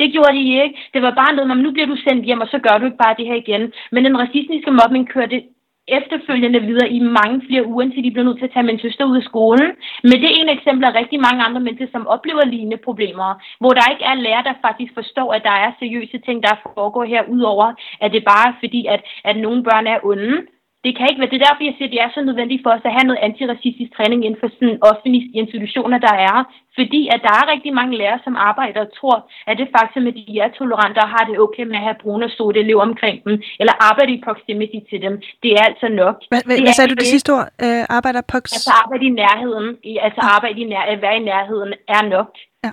[0.00, 0.78] Det gjorde de ikke.
[0.94, 3.18] Det var bare noget, nu bliver du sendt hjem, og så gør du ikke bare
[3.18, 3.72] det her igen.
[3.92, 5.42] Men den racistiske mobning kørte
[5.88, 9.04] efterfølgende videre i mange flere uger, indtil de blev nødt til at tage min søster
[9.04, 9.70] ud af skolen.
[10.02, 13.28] Men det er en eksempel af rigtig mange andre mennesker, som oplever lignende problemer,
[13.60, 17.04] hvor der ikke er lærere, der faktisk forstår, at der er seriøse ting, der foregår
[17.04, 17.68] her, udover
[18.00, 20.36] at det bare er fordi, at, at nogle børn er onde
[20.84, 21.32] det kan ikke være.
[21.32, 23.24] Det er derfor, jeg siger, at det er så nødvendigt for os at have noget
[23.28, 26.38] antiracistisk træning inden for sådan offentlige institutioner, der er.
[26.78, 29.16] Fordi at der er rigtig mange lærere, som arbejder og tror,
[29.48, 32.24] at det faktisk at de er tolerante og har det okay med at have brune
[32.28, 35.14] og sorte elever omkring dem, eller arbejde i proximity til dem.
[35.42, 36.16] Det er altså nok.
[36.32, 37.48] Hvad, hvad, hvad sagde du det sidste ord?
[37.64, 38.44] Øh, arbejder prox...
[38.56, 39.68] Altså arbejde i nærheden,
[40.06, 42.30] altså arbejde i nær, at være i nærheden er nok.
[42.64, 42.70] Ja.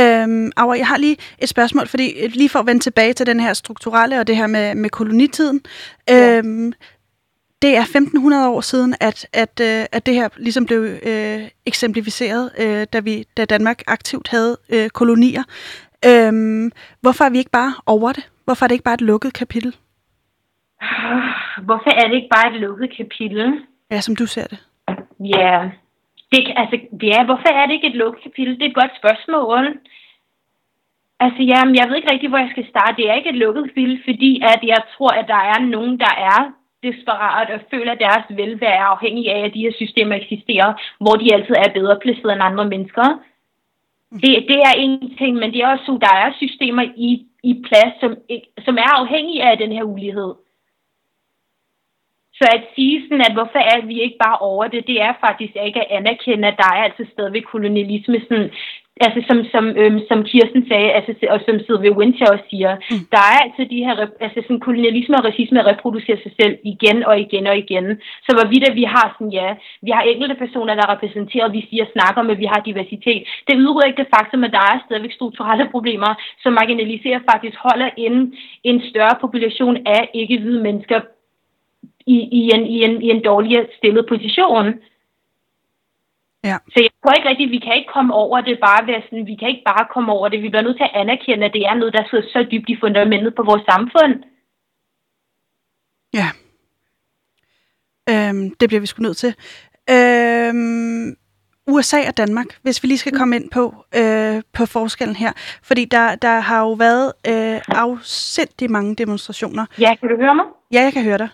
[0.00, 2.06] Øhm, Aura, jeg har lige et spørgsmål, fordi
[2.40, 5.60] lige for at vende tilbage til den her strukturelle og det her med, med kolonitiden.
[6.08, 6.38] Ja.
[6.38, 6.72] Øhm,
[7.62, 12.50] det er 1500 år siden, at, at, øh, at det her ligesom blev øh, eksemplificeret,
[12.58, 15.42] øh, da, vi, da Danmark aktivt havde øh, kolonier.
[16.08, 18.30] Øhm, hvorfor er vi ikke bare over det?
[18.44, 19.76] Hvorfor er det ikke bare et lukket kapitel?
[21.68, 23.60] Hvorfor er det ikke bare et lukket kapitel?
[23.90, 24.58] Ja, som du ser det.
[25.20, 25.70] Ja,
[26.32, 28.54] det, altså, ja hvorfor er det ikke et lukket kapitel?
[28.54, 29.78] Det er et godt spørgsmål.
[31.20, 32.96] Altså, jamen, jeg ved ikke rigtig, hvor jeg skal starte.
[32.96, 36.14] Det er ikke et lukket kapitel, fordi at jeg tror, at der er nogen, der
[36.32, 36.40] er
[36.82, 41.14] desperat og føler, at deres velvære er afhængig af, at de her systemer eksisterer, hvor
[41.16, 43.06] de altid er bedre placeret end andre mennesker.
[44.22, 47.62] Det, det er en ting, men det er også, at der er systemer i, i
[47.66, 48.16] plads, som,
[48.64, 50.34] som er afhængige af den her ulighed.
[52.38, 55.52] Så at sige sådan, at hvorfor er vi ikke bare over det, det er faktisk
[55.66, 58.50] ikke at anerkende, at der er altså stadigvæk kolonialisme sådan
[59.06, 63.04] altså som, som, øhm, som Kirsten sagde, altså, og som Sylvia Winter også siger, mm.
[63.14, 63.94] der er altså de her,
[64.26, 67.86] altså sådan kolonialisme og racisme reproducerer sig selv igen og igen og igen.
[68.26, 69.48] Så hvorvidt at vi har sådan, ja,
[69.86, 73.22] vi har enkelte personer, der repræsenterer, vi siger, snakker med, vi har diversitet.
[73.46, 77.90] Det udrydder ikke det faktum, at der er stadigvæk strukturelle problemer, som marginaliserer faktisk holder
[77.96, 78.34] en,
[78.64, 81.00] en større population af ikke-hvide mennesker
[82.06, 84.66] i, i, en, i, en, i en dårligere stillet position.
[86.48, 86.56] Ja.
[86.72, 89.36] Så jeg tror ikke rigtigt, vi kan ikke komme over det bare ved sådan, vi
[89.40, 90.42] kan ikke bare komme over det.
[90.42, 92.80] Vi bliver nødt til at anerkende, at det er noget, der sidder så dybt i
[92.84, 94.14] fundamentet på vores samfund.
[96.18, 96.28] Ja.
[98.10, 99.32] Øhm, det bliver vi sgu nødt til.
[99.90, 101.16] Øhm,
[101.66, 105.32] USA og Danmark, hvis vi lige skal komme ind på, øh, på forskellen her.
[105.62, 109.66] Fordi der, der har jo været øh, afsindig mange demonstrationer.
[109.78, 110.44] Ja, kan du høre mig?
[110.72, 111.28] Ja, jeg kan høre dig.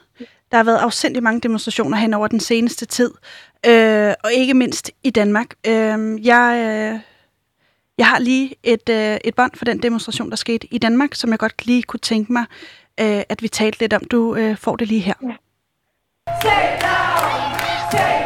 [0.55, 3.11] Der har været afsindig mange demonstrationer hen over den seneste tid,
[3.67, 5.47] øh, og ikke mindst i Danmark.
[5.67, 7.01] Øh, jeg, øh,
[7.99, 11.31] jeg har lige et, øh, et bånd for den demonstration, der skete i Danmark, som
[11.31, 12.45] jeg godt lige kunne tænke mig,
[13.01, 14.05] øh, at vi talte lidt om.
[14.05, 15.15] Du øh, får det lige her.
[15.23, 15.35] Ja.
[16.27, 18.24] Refugees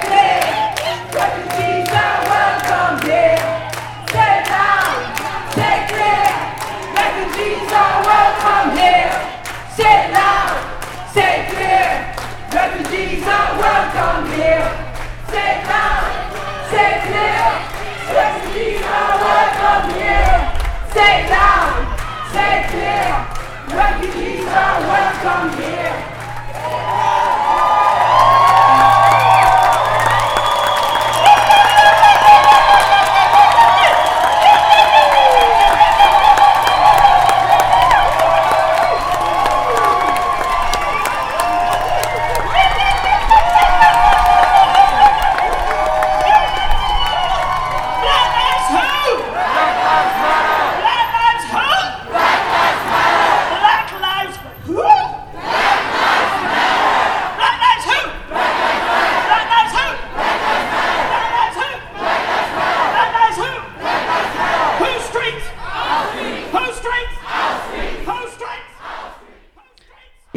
[25.24, 25.57] are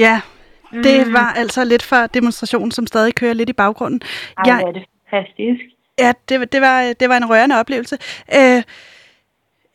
[0.01, 0.21] Ja,
[0.83, 1.13] det mm.
[1.13, 4.01] var altså lidt for demonstrationen, som stadig kører lidt i baggrunden.
[4.37, 5.61] Ej, jeg, er det fantastisk.
[5.99, 7.97] Ja, det, det, var, det var en rørende oplevelse.
[8.35, 8.63] Øh,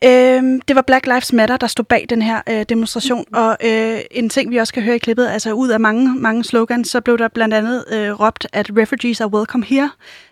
[0.03, 3.37] Øh, det var Black Lives Matter, der stod bag den her øh, demonstration, mm.
[3.37, 6.43] og øh, en ting, vi også kan høre i klippet, altså ud af mange, mange
[6.43, 9.89] slogans, så blev der blandt andet øh, råbt, at refugees are welcome here.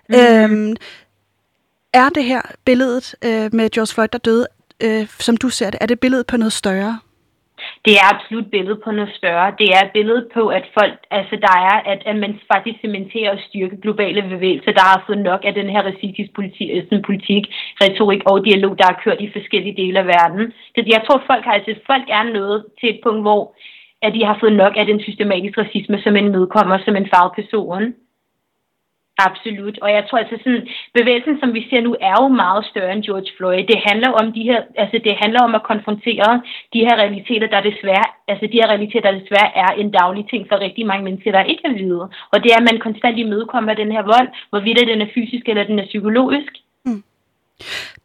[0.10, 0.16] Mm.
[0.16, 0.76] Øh,
[1.94, 4.48] er det her billedet øh, med George Floyd, der døde,
[4.80, 7.00] øh, som du ser det, er det billedet på noget større?
[7.86, 9.56] Det er absolut billedet på noget større.
[9.62, 13.40] Det er billedet på, at folk, altså der er, at, at man faktisk cementerer og
[13.48, 16.70] styrker globale bevægelser, der har fået nok af den her racistisk politik,
[17.10, 17.44] politik,
[17.84, 20.54] retorik og dialog, der er kørt i forskellige dele af verden.
[20.76, 23.56] Det, jeg tror, folk har, altså folk er nået til et punkt, hvor
[24.02, 27.94] at de har fået nok af den systematiske racisme, som en medkommer, som en fagperson.
[29.18, 32.94] Absolut, og jeg tror altså sådan, bevægelsen, som vi ser nu, er jo meget større
[32.94, 33.64] end George Floyd.
[33.72, 36.42] Det handler om de her, altså det handler om at konfrontere
[36.74, 40.42] de her realiteter, der desværre, altså de her realiteter, der desværre er en daglig ting
[40.50, 42.10] for rigtig mange mennesker, der ikke er hvide.
[42.34, 45.64] Og det er, at man konstant imødekommer den her vold, hvorvidt den er fysisk eller
[45.64, 46.52] den er psykologisk.
[46.86, 47.04] Mm.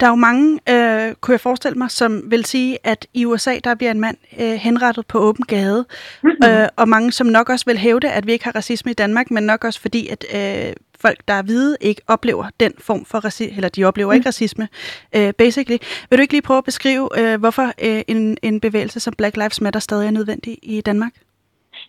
[0.01, 3.55] Der er jo mange, øh, kunne jeg forestille mig, som vil sige, at i USA,
[3.65, 5.85] der bliver en mand øh, henrettet på åben gade,
[6.23, 6.49] mm-hmm.
[6.49, 9.31] øh, og mange, som nok også vil hævde, at vi ikke har racisme i Danmark,
[9.31, 13.19] men nok også fordi, at øh, folk, der er hvide, ikke oplever den form for
[13.19, 14.17] racisme, eller de oplever mm.
[14.17, 14.69] ikke racisme,
[15.17, 15.79] uh, basically.
[16.11, 19.37] Vil du ikke lige prøve at beskrive, uh, hvorfor uh, en, en bevægelse som Black
[19.37, 21.13] Lives Matter stadig er nødvendig i Danmark?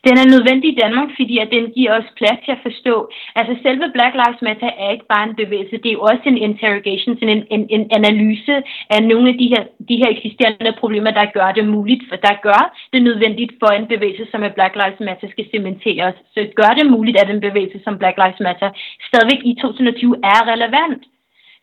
[0.07, 2.95] Den er nødvendig i Danmark, fordi at den giver os plads til at forstå.
[3.39, 6.43] Altså selve Black Lives Matter er ikke bare en bevægelse, det er jo også en
[6.49, 8.55] interrogation, sådan en, en, en analyse
[8.95, 12.35] af nogle af de her, de her eksisterende problemer, der gør det muligt, for der
[12.47, 12.61] gør
[12.93, 16.15] det nødvendigt for en bevægelse, som er Black Lives Matter, skal cementeres.
[16.33, 18.69] Så gør det muligt, at en bevægelse som Black Lives Matter
[19.09, 21.01] stadigvæk i 2020 er relevant.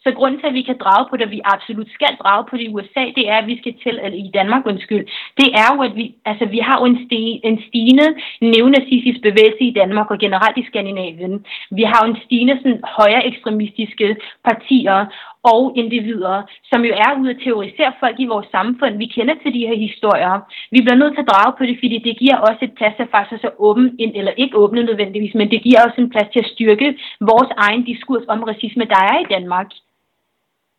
[0.04, 2.56] Så grunden til, at vi kan drage på det, og vi absolut skal drage på
[2.56, 5.04] det i USA, det er, at vi skal til, eller i Danmark, undskyld,
[5.40, 8.08] det er jo, at vi, altså, vi har jo en, sti, en stigende
[8.40, 11.46] neonazistisk bevægelse i Danmark og generelt i Skandinavien.
[11.70, 14.16] Vi har jo en stigende sådan, højere ekstremistiske
[14.48, 15.06] partier
[15.42, 18.96] og individer, som jo er ude at terrorisere folk i vores samfund.
[18.96, 20.34] Vi kender til de her historier.
[20.70, 23.06] Vi bliver nødt til at drage på det, fordi det giver også et plads til
[23.10, 26.50] faktisk at åbne, eller ikke åbne nødvendigvis, men det giver også en plads til at
[26.54, 29.68] styrke vores egen diskurs om racisme, der er i Danmark.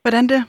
[0.04, 0.42] Hvordan det?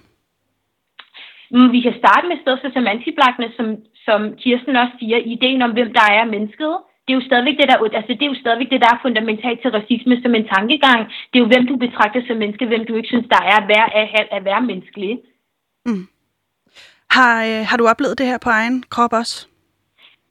[1.50, 3.66] Mm, vi kan starte med stedet for semantiblakne, som,
[4.06, 6.74] som Kirsten også siger, ideen om, hvem der er mennesket.
[7.04, 9.60] Det er jo stadigvæk det, der, altså det er jo stadigvæk det, der er fundamentalt
[9.60, 11.00] til racisme som en tankegang.
[11.30, 13.68] Det er jo, hvem du betragter som menneske, hvem du ikke synes, der er at
[13.68, 15.12] være, at, at være menneskelig.
[15.86, 16.06] Mm.
[17.16, 19.36] Har, øh, har du oplevet det her på egen krop også?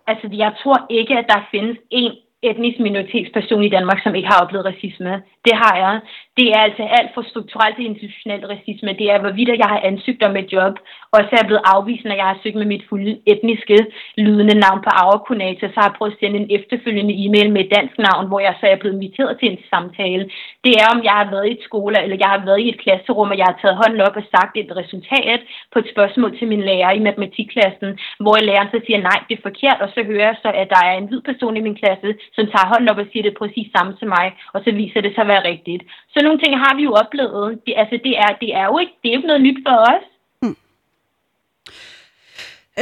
[0.07, 4.41] Altså, jeg tror ikke, at der findes en etnisk minoritetsperson i Danmark, som ikke har
[4.43, 5.21] oplevet racisme.
[5.45, 5.95] Det har jeg.
[6.37, 8.91] Det er altså alt for strukturelt og institutionelt racisme.
[9.01, 10.75] Det er, hvorvidt jeg har ansøgt om et job,
[11.13, 13.77] og så er jeg blevet afvist, når jeg har søgt med mit fulde etniske
[14.25, 17.73] lydende navn på Aurakunata, så har jeg prøvet at sende en efterfølgende e-mail med et
[17.77, 20.23] dansk navn, hvor jeg så er blevet inviteret til en samtale.
[20.65, 22.81] Det er, om jeg har været i et skole, eller jeg har været i et
[22.83, 25.41] klasserum, og jeg har taget hånden op og sagt et resultat
[25.73, 27.89] på et spørgsmål til min lærer i matematikklassen,
[28.23, 30.81] hvor læreren så siger, nej, det er forkert, og så hører jeg så, at der
[30.89, 33.67] er en hvid person i min klasse, som tager hånden op og siger det præcis
[33.75, 35.83] samme til mig, og så viser det sig være rigtigt.
[36.13, 37.59] Så nogle ting har vi jo oplevet.
[37.65, 39.75] Det, altså, det er, det er jo ikke, det er jo ikke noget nyt for
[39.91, 40.05] os.
[40.41, 40.57] Hmm.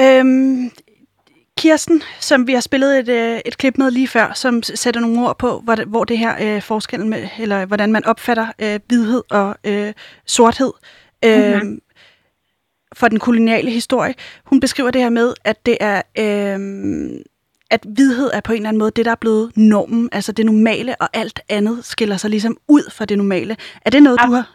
[0.02, 0.72] Øhm,
[1.58, 5.28] Kirsten, som vi har spillet et, øh, et klip med lige før, som sætter nogle
[5.28, 8.80] ord på, hvor det, hvor det her øh, forskel med, eller hvordan man opfatter øh,
[8.88, 9.94] hvidhed og øh,
[10.26, 10.74] sorthed
[11.26, 11.82] øh, mm-hmm.
[12.96, 14.14] for den koloniale historie.
[14.44, 16.60] Hun beskriver det her med, at det er øh,
[17.72, 20.46] at hvidhed er på en eller anden måde det, der er blevet normen, altså det
[20.46, 23.56] normale, og alt andet skiller sig ligesom ud fra det normale.
[23.86, 24.46] Er det noget, du har,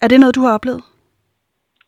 [0.00, 0.82] er det noget, du har oplevet?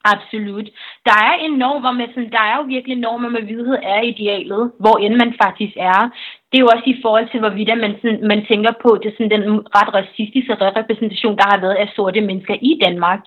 [0.05, 0.69] Absolut.
[1.09, 4.01] Der er en norm, hvor man sådan, der er jo virkelig normer med hvidhed er
[4.13, 6.01] idealet, hvor end man faktisk er.
[6.49, 9.31] Det er jo også i forhold til, hvorvidt man, sådan, man tænker på det, sådan,
[9.31, 9.45] den
[9.77, 13.21] ret racistiske repræsentation, der har været af sorte mennesker i Danmark.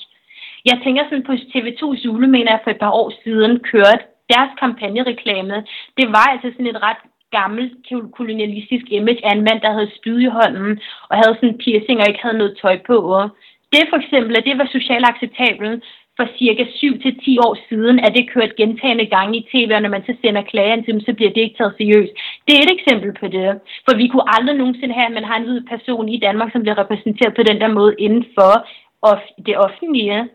[0.65, 4.51] Jeg tænker sådan på TV2 Zulu, mener jeg for et par år siden, kørte deres
[4.59, 5.55] kampagnereklame.
[5.97, 7.01] Det var altså sådan et ret
[7.39, 7.65] gammel
[8.17, 10.71] kolonialistisk image af en mand, der havde spyd i hånden
[11.09, 12.95] og havde sådan piercing og ikke havde noget tøj på.
[13.71, 15.83] Det for eksempel, at det var socialt acceptabelt
[16.17, 20.05] for cirka 7-10 år siden, at det kørt gentagende gange i tv, og når man
[20.05, 22.13] så sender klager til dem, så bliver det ikke taget seriøst.
[22.45, 23.59] Det er et eksempel på det.
[23.85, 26.61] For vi kunne aldrig nogensinde have, at man har en hvid person i Danmark, som
[26.61, 28.51] bliver repræsenteret på den der måde inden for
[29.45, 30.29] det offentlige.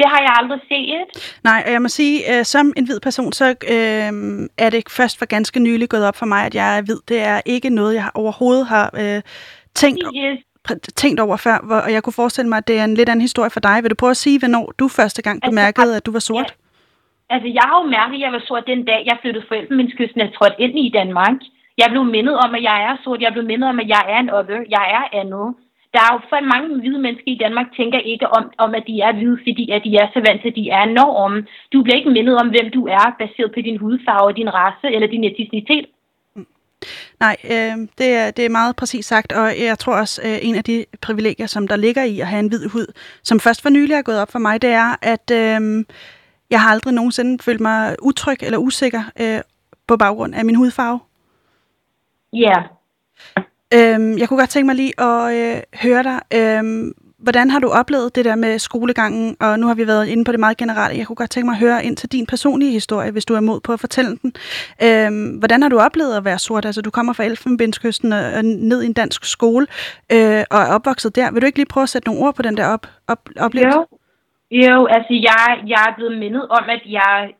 [0.00, 1.08] Det har jeg aldrig set.
[1.44, 4.10] Nej, og jeg må sige, øh, som en hvid person, så øh,
[4.64, 7.00] er det først for ganske nylig gået op for mig, at jeg er hvid.
[7.08, 9.22] Det er ikke noget, jeg overhovedet har øh,
[9.74, 10.38] tænkt, yes.
[11.02, 13.26] tænkt over før, hvor, og jeg kunne forestille mig, at det er en lidt anden
[13.28, 13.76] historie for dig.
[13.82, 16.50] Vil du prøve at sige, hvornår du første gang altså, bemærkede, at du var sort?
[16.50, 17.34] Ja.
[17.34, 20.30] Altså, jeg har jo mærket, at jeg var sort den dag, jeg flyttede forældremenneskysten, jeg
[20.36, 21.36] trådte ind i Danmark.
[21.78, 23.20] Jeg blev mindet om, at jeg er sort.
[23.20, 24.60] Jeg blev mindet om, at jeg er en other.
[24.76, 25.54] Jeg er andet
[25.94, 29.00] der er jo for mange hvide mennesker i Danmark, tænker ikke om, om at de
[29.06, 31.34] er hvide, fordi at de er så vant til, at de er norm.
[31.72, 35.08] Du bliver ikke mindet om, hvem du er, baseret på din hudfarve, din race eller
[35.08, 35.86] din etnicitet.
[37.20, 40.54] Nej, øh, det, er, det er meget præcis sagt, og jeg tror også, øh, en
[40.54, 42.86] af de privilegier, som der ligger i at have en hvid hud,
[43.22, 45.84] som først for nylig er gået op for mig, det er, at øh,
[46.50, 49.40] Jeg har aldrig nogensinde følt mig utryg eller usikker øh,
[49.86, 51.00] på baggrund af min hudfarve.
[52.32, 52.54] Ja.
[53.74, 56.20] Øhm, jeg kunne godt tænke mig lige at øh, høre dig.
[56.34, 59.36] Øhm, hvordan har du oplevet det der med skolegangen?
[59.40, 60.98] Og nu har vi været inde på det meget generelle.
[60.98, 63.40] Jeg kunne godt tænke mig at høre ind til din personlige historie, hvis du er
[63.40, 64.32] mod på at fortælle den.
[64.82, 66.64] Øhm, hvordan har du oplevet at være sort?
[66.64, 69.66] Altså, du kommer fra Elfenbenskysten og, og ned i en dansk skole
[70.12, 71.32] øh, og er opvokset der.
[71.32, 73.78] Vil du ikke lige prøve at sætte nogle ord på den der op, op, oplevelse?
[73.78, 73.86] Jo.
[74.50, 77.30] Jo, altså jeg, jeg er blevet mindet om, at jeg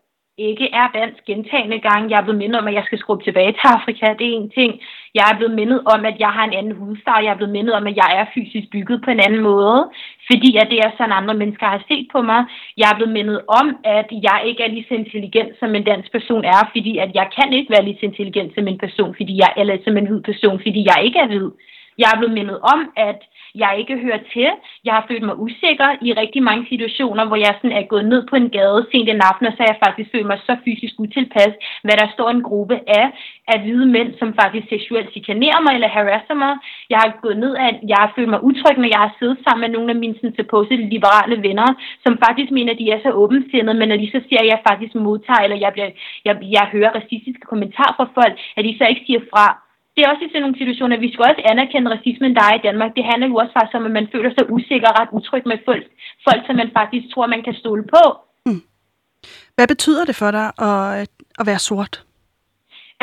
[0.49, 2.11] ikke er dansk gentagende gange.
[2.11, 4.07] Jeg er blevet mindet om, at jeg skal skrubbe tilbage til Afrika.
[4.19, 4.71] Det er en ting.
[5.15, 7.25] Jeg er blevet mindet om, at jeg har en anden hudfarve.
[7.25, 9.81] Jeg er blevet mindet om, at jeg er fysisk bygget på en anden måde.
[10.31, 12.41] Fordi at det er sådan, andre mennesker har set på mig.
[12.81, 16.13] Jeg er blevet mindet om, at jeg ikke er lige så intelligent, som en dansk
[16.13, 16.61] person er.
[16.75, 19.77] Fordi at jeg kan ikke være lige så intelligent som en person, fordi jeg, eller
[19.85, 21.51] som en hvid person, fordi jeg ikke er hvid.
[21.99, 23.21] Jeg er blevet mindet om, at
[23.55, 24.49] jeg ikke hører til.
[24.85, 28.27] Jeg har følt mig usikker i rigtig mange situationer, hvor jeg sådan er gået ned
[28.31, 30.95] på en gade sent en aften, og så har jeg faktisk følt mig så fysisk
[30.99, 33.07] utilpas, hvad der står en gruppe af,
[33.53, 36.53] af hvide mænd, som faktisk seksuelt chikanerer mig eller harasser mig.
[36.93, 39.63] Jeg har gået ned af, jeg har følt mig utryg, når jeg har siddet sammen
[39.65, 41.69] med nogle af mine sådan, supposed liberale venner,
[42.05, 44.67] som faktisk mener, at de er så åbensindede, men når de så siger, at jeg
[44.69, 45.91] faktisk modtager, eller jeg, bliver,
[46.25, 50.11] jeg, jeg hører racistiske kommentarer fra folk, at de så ikke siger fra, det er
[50.13, 52.91] også i sådan nogle situationer, at vi skal også anerkende racismen, der er i Danmark.
[52.97, 55.59] Det handler jo også faktisk om, at man føler sig usikker og ret utryg med
[55.69, 55.85] folk,
[56.29, 58.03] folk som man faktisk tror, man kan stole på.
[58.47, 58.63] Mm.
[59.57, 61.09] Hvad betyder det for dig at,
[61.41, 61.95] at være sort?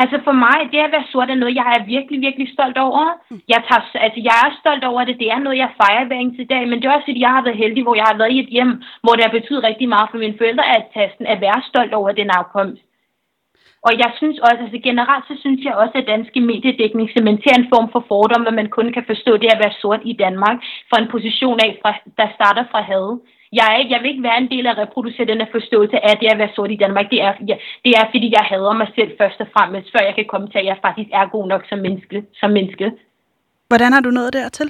[0.01, 3.03] Altså for mig, det at være sort er noget, jeg er virkelig, virkelig stolt over.
[3.29, 3.41] Mm.
[3.53, 5.15] Jeg, tager, altså jeg er stolt over det.
[5.23, 6.63] Det er noget, jeg fejrer hver eneste dag.
[6.67, 8.51] Men det er også, fordi jeg har været heldig, hvor jeg har været i et
[8.55, 8.73] hjem,
[9.03, 12.11] hvor det har betydet rigtig meget for mine forældre at, tasten, at være stolt over
[12.11, 12.81] den afkomst.
[13.87, 17.71] Og jeg synes også, altså generelt så synes jeg også, at danske mediedækning cementerer en
[17.73, 20.57] form for fordom, hvor man kun kan forstå det at være sort i Danmark,
[20.89, 23.07] fra en position af, fra, der starter fra had.
[23.57, 26.15] Jeg, er, jeg vil ikke være en del af at reproducere den her forståelse af
[26.21, 27.05] det at være sort i Danmark.
[27.13, 30.15] Det er, ja, det er fordi, jeg hader mig selv først og fremmest, før jeg
[30.15, 32.17] kan komme til, at jeg faktisk er god nok som menneske.
[32.39, 32.85] Som menneske.
[33.71, 34.69] Hvordan har du nået dertil?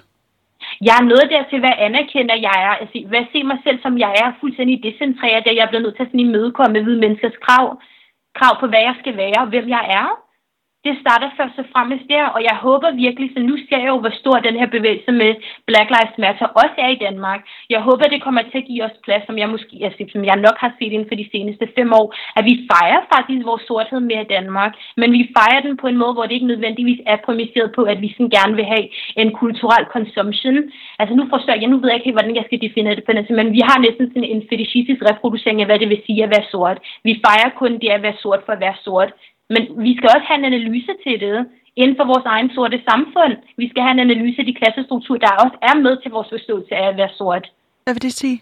[0.88, 2.74] Jeg er nået dertil, hvad anerkender jeg er.
[2.82, 5.95] Altså, hvad ser mig selv som jeg er, fuldstændig decentreret, at jeg er blevet nødt
[5.95, 7.68] til at sådan imødekomme hvide menneskers krav
[8.38, 10.08] krav på, hvad jeg skal være og hvem jeg er
[10.88, 14.00] det starter først og fremmest der, og jeg håber virkelig, så nu ser jeg jo,
[14.04, 15.32] hvor stor den her bevægelse med
[15.70, 17.42] Black Lives Matter også er i Danmark.
[17.74, 20.38] Jeg håber, det kommer til at give os plads, som jeg måske, altså, som jeg
[20.46, 22.08] nok har set inden for de seneste fem år,
[22.38, 24.72] at vi fejrer faktisk vores sorthed mere i Danmark,
[25.02, 28.02] men vi fejrer den på en måde, hvor det ikke nødvendigvis er præmiseret på, at
[28.04, 28.86] vi sådan gerne vil have
[29.22, 30.58] en kulturel consumption.
[31.00, 33.12] Altså nu forstår jeg, nu ved jeg ikke helt, hvordan jeg skal definere det på
[33.14, 36.34] den, men vi har næsten sådan en fetishistisk reproducering af, hvad det vil sige at
[36.36, 36.78] være sort.
[37.08, 39.12] Vi fejrer kun det at være sort for at være sort.
[39.54, 41.45] Men vi skal også have en analyse til det
[41.76, 43.34] inden for vores egen sorte samfund.
[43.58, 46.76] Vi skal have en analyse af de klassestrukturer, der også er med til vores forståelse
[46.76, 47.45] af at være sort.
[47.84, 48.38] Hvad vil det sige?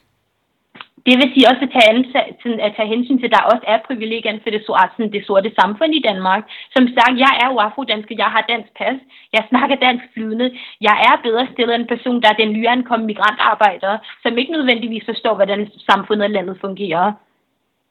[1.07, 2.27] Det vil sige også at tage, ansat,
[2.67, 5.91] at tage hensyn til, at der også er privilegier for det sorte, det sorte samfund
[5.95, 6.43] i Danmark.
[6.75, 8.97] Som sagt, jeg er jo afrodansk, jeg har dansk pas,
[9.35, 10.47] jeg snakker dansk flydende.
[10.87, 13.93] Jeg er bedre stillet end en person, der er den nyankomne migrantarbejder,
[14.23, 17.05] som ikke nødvendigvis forstår, hvordan samfundet og landet fungerer.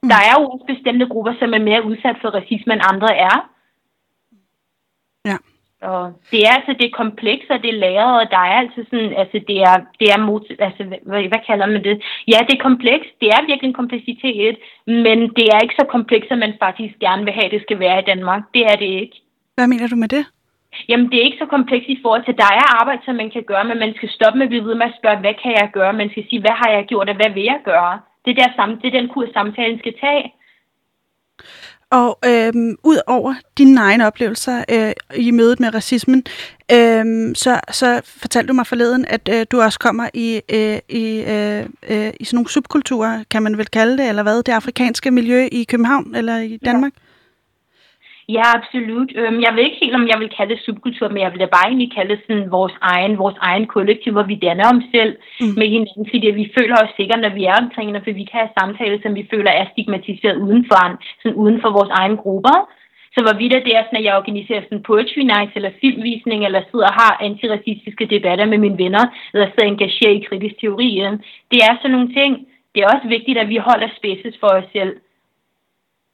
[0.05, 0.11] Mm.
[0.13, 3.37] Der er jo bestemte grupper, som er mere udsat for racisme, end andre er.
[5.31, 5.37] Ja.
[5.93, 9.13] Og det er altså det komplekse, og det er lagret, og der er altså sådan,
[9.23, 11.97] altså det er, det er mod, altså hvad, hvad kalder man det?
[12.33, 16.29] Ja, det er komplekst, det er virkelig en kompleksitet, men det er ikke så komplekst,
[16.29, 18.43] som man faktisk gerne vil have, det skal være i Danmark.
[18.55, 19.17] Det er det ikke.
[19.55, 20.25] Hvad mener du med det?
[20.89, 23.31] Jamen, det er ikke så komplekst i forhold til, at der er arbejde, som man
[23.31, 25.53] kan gøre, men man skal stoppe med at blive ved med at spørge, hvad kan
[25.61, 25.93] jeg gøre?
[25.93, 27.95] Man skal sige, hvad har jeg gjort, og hvad vil jeg gøre?
[28.25, 30.33] Det er, der, det er den kurs, samtalen skal tage.
[31.91, 36.25] Og øhm, ud over dine egne oplevelser øh, i mødet med racismen,
[36.73, 41.25] øhm, så, så fortalte du mig forleden, at øh, du også kommer i, øh, i,
[41.29, 44.43] øh, øh, i sådan nogle subkulturer, kan man vel kalde det, eller hvad?
[44.43, 46.93] Det afrikanske miljø i København eller i Danmark?
[46.97, 47.04] Ja.
[48.29, 49.13] Ja, absolut.
[49.17, 51.47] Øhm, jeg ved ikke helt, om jeg vil kalde det subkultur, men jeg vil da
[51.57, 55.13] bare egentlig kalde det sådan vores egen, vores egen kollektiv, hvor vi danner om selv
[55.41, 55.55] mm.
[55.59, 58.57] med hinanden, fordi vi føler os sikre, når vi er omkring, for vi kan have
[58.59, 60.81] samtaler, som vi føler er stigmatiseret udenfor,
[61.23, 62.59] sådan uden for vores egen grupper.
[63.15, 66.89] Så hvorvidt det er sådan, at jeg organiserer sådan poetry night eller filmvisning, eller sidder
[66.93, 69.05] og har antiracistiske debatter med mine venner,
[69.35, 70.91] eller sidder og engagerer i kritisk teori,
[71.51, 72.33] det er sådan nogle ting.
[72.75, 74.93] Det er også vigtigt, at vi holder spaces for os selv.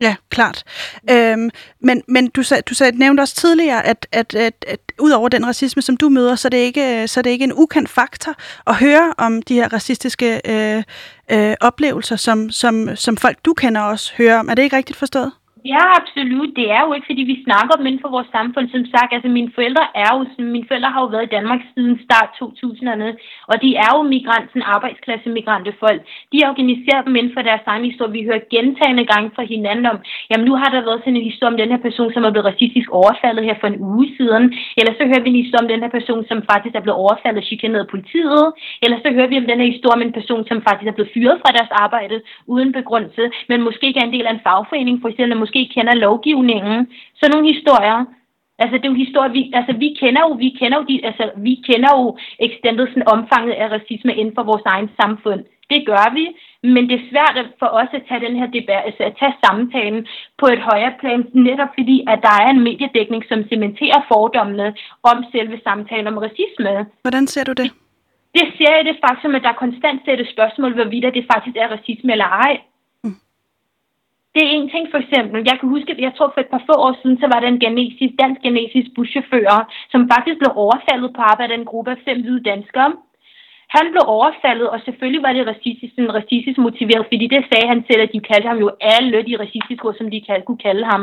[0.00, 0.64] Ja, klart.
[1.10, 5.10] Øhm, men men du, sag, du sag, nævnte også tidligere, at, at, at, at ud
[5.10, 7.52] over den racisme, som du møder, så er det ikke, så er det ikke en
[7.52, 8.34] ukendt faktor
[8.66, 10.82] at høre om de her racistiske øh,
[11.30, 14.48] øh, oplevelser, som, som, som folk, du kender også, hører om.
[14.48, 15.32] Er det ikke rigtigt forstået?
[15.64, 16.50] Ja, absolut.
[16.56, 18.66] Det er jo ikke, fordi vi snakker om inden for vores samfund.
[18.68, 20.20] Som sagt, altså mine forældre er jo,
[20.56, 23.08] mine forældre har jo været i Danmark siden start 2000'erne,
[23.50, 26.00] og de er jo migranten, arbejdsklasse migrantefolk.
[26.32, 28.12] De organiserer dem inden for deres egen historie.
[28.18, 29.98] Vi hører gentagende gange fra hinanden om,
[30.30, 32.50] jamen nu har der været sådan en historie om den her person, som er blevet
[32.52, 34.44] racistisk overfaldet her for en uge siden.
[34.80, 37.42] Eller så hører vi en historie om den her person, som faktisk er blevet overfaldet
[37.42, 38.44] og chikaneret af politiet.
[38.84, 41.14] Eller så hører vi om den her historie om en person, som faktisk er blevet
[41.14, 42.16] fyret fra deres arbejde
[42.52, 45.94] uden begrundelse, men måske ikke er en del af en fagforening, for eksempel måske kender
[46.06, 46.78] lovgivningen.
[47.18, 47.98] Så nogle historier.
[48.62, 51.24] Altså, det er jo historier, vi, altså, vi kender jo, vi kender jo, de, altså,
[51.46, 52.04] vi kender jo
[52.46, 55.40] extended sådan, omfanget af racisme inden for vores egen samfund.
[55.72, 56.24] Det gør vi,
[56.74, 60.06] men det er svært for os at tage den her debat, altså at tage samtalen
[60.40, 64.68] på et højere plan, netop fordi, at der er en mediedækning, som cementerer fordommene
[65.10, 66.72] om selve samtalen om racisme.
[67.06, 67.68] Hvordan ser du det?
[68.36, 72.12] Det ser jeg det faktum, at der konstant sættes spørgsmål, hvorvidt det faktisk er racisme
[72.12, 72.54] eller ej.
[74.34, 75.38] Det er en ting for eksempel.
[75.50, 77.64] Jeg kan huske, jeg tror for et par få år siden, så var der en
[77.66, 79.54] genetisk, dansk genetisk buschauffør,
[79.92, 82.92] som faktisk blev overfaldet på arbejde af en gruppe af fem hvide danskere.
[83.76, 87.84] Han blev overfaldet, og selvfølgelig var det racistisk, en racistisk motiveret, fordi det sagde han
[87.88, 91.02] selv, at de kaldte ham jo alle de racistiske ord, som de kunne kalde ham.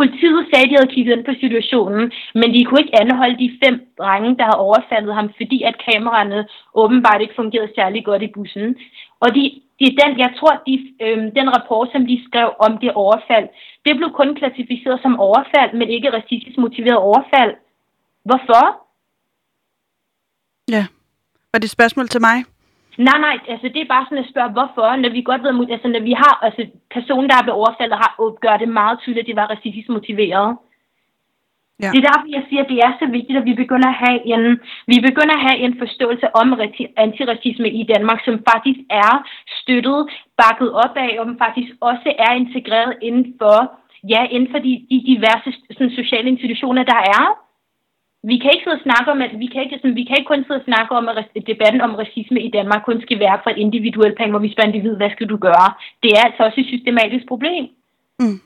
[0.00, 2.04] Politiet sagde, at de havde kigget ind på situationen,
[2.34, 6.40] men de kunne ikke anholde de fem drenge, der havde overfaldet ham, fordi at kameraerne
[6.74, 8.76] åbenbart ikke fungerede særlig godt i bussen.
[9.20, 9.42] Og de
[9.80, 10.74] det er den, jeg tror, de,
[11.04, 13.48] øh, den rapport, som de skrev om det overfald,
[13.84, 17.52] det blev kun klassificeret som overfald, men ikke racistisk motiveret overfald.
[18.24, 18.64] Hvorfor?
[20.76, 20.84] Ja.
[21.52, 22.36] Var det et spørgsmål til mig?
[23.08, 25.88] Nej, nej, altså det er bare sådan at spørge, hvorfor, når vi godt ved, altså
[25.88, 26.62] når vi har, altså
[26.96, 28.12] personen, der er blevet overfaldet, har
[28.44, 30.48] gør det meget tydeligt, at det var racistisk motiveret.
[31.82, 31.90] Ja.
[31.92, 34.18] Det er derfor, jeg siger, at det er så vigtigt, at vi begynder at have
[34.32, 34.42] en,
[34.92, 36.46] vi begynder at have en forståelse om
[37.04, 39.12] antiracisme i Danmark, som faktisk er
[39.60, 39.98] støttet,
[40.42, 43.56] bakket op af, og faktisk også er integreret inden for,
[44.12, 47.24] ja, inden for de, de diverse sådan, sociale institutioner, der er.
[48.30, 50.32] Vi kan ikke sidde og snakke om, at vi kan ikke, sådan, vi kan ikke
[50.32, 53.50] kun sidde og snakke om, at debatten om racisme i Danmark kun skal være fra
[53.50, 55.68] et individuelt plan, hvor vi spørger individ, hvad skal du gøre?
[56.02, 57.64] Det er altså også et systematisk problem.
[58.20, 58.38] Mm.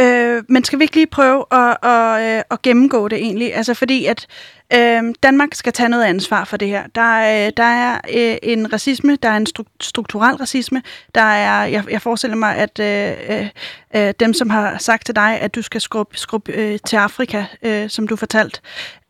[0.00, 3.54] Øh, men skal vi ikke lige prøve at, at, øh, at gennemgå det egentlig?
[3.54, 4.26] Altså fordi, at
[4.74, 6.86] øh, Danmark skal tage noget ansvar for det her.
[6.94, 10.82] Der, øh, der er øh, en racisme, der er en stru- strukturel racisme.
[11.14, 13.48] Der er, jeg, jeg forestiller mig, at øh, øh,
[13.94, 17.44] øh dem, som har sagt til dig, at du skal skrubbe, skrub, øh, til Afrika,
[17.62, 18.60] øh, som du fortalt,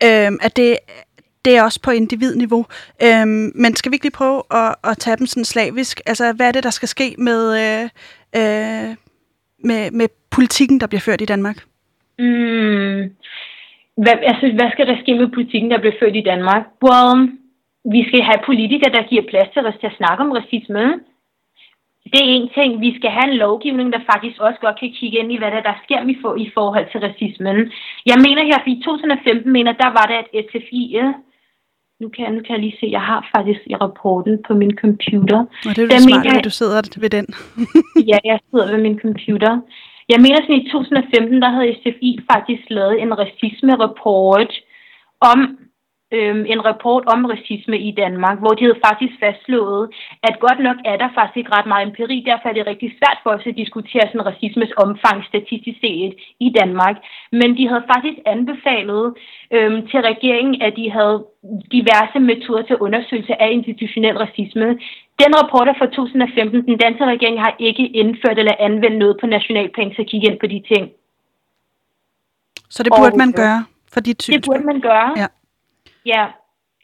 [0.03, 0.77] øh, at det
[1.45, 2.65] det er også på individniveau.
[3.03, 6.01] Øhm, men skal vi ikke lige prøve at, at tage dem sådan slavisk?
[6.05, 7.89] Altså, hvad er det, der skal ske med, øh,
[8.35, 8.95] øh,
[9.63, 11.57] med, med politikken, der bliver ført i Danmark?
[12.19, 12.99] Mm.
[14.03, 16.63] Hvad, altså, hvad skal der ske med politikken, der bliver ført i Danmark?
[16.85, 17.17] Well,
[17.95, 20.83] vi skal have politikere, der giver plads til os til at snakke om racisme.
[22.13, 22.81] Det er en ting.
[22.81, 25.61] Vi skal have en lovgivning, der faktisk også godt kan kigge ind i, hvad der,
[25.69, 27.57] der sker i, for, i forhold til racismen.
[28.11, 30.83] Jeg mener her, for i 2015 mener, der var der et SFI,
[32.01, 34.73] nu kan, jeg, nu kan jeg lige se, jeg har faktisk i rapporten på min
[34.83, 35.39] computer.
[35.67, 37.27] Og det er jo smart, at du sidder ved den.
[38.11, 39.61] ja, jeg sidder ved min computer.
[40.09, 44.51] Jeg mener sådan i 2015, der havde SFI faktisk lavet en racisme-report
[45.21, 45.39] om
[46.17, 49.83] øhm, en rapport om racisme i Danmark, hvor de havde faktisk fastslået,
[50.27, 53.19] at godt nok er der faktisk ikke ret meget empiri, derfor er det rigtig svært
[53.23, 56.95] for os at diskutere sådan racismes omfang statistisk set i Danmark.
[57.31, 59.05] Men de havde faktisk anbefalet
[59.55, 61.17] øhm, til regeringen, at de havde
[61.77, 64.67] diverse metoder til undersøgelse af institutionel racisme.
[65.21, 66.65] Den rapport er fra 2015.
[66.65, 70.39] Den danske regering har ikke indført eller anvendt noget på nationalplan til at kigge ind
[70.39, 70.83] på de ting.
[72.69, 74.45] Så det burde og, man gøre for dit synspunkt?
[74.45, 75.13] Det burde man gøre.
[75.17, 75.27] Ja.
[76.11, 76.23] Ja,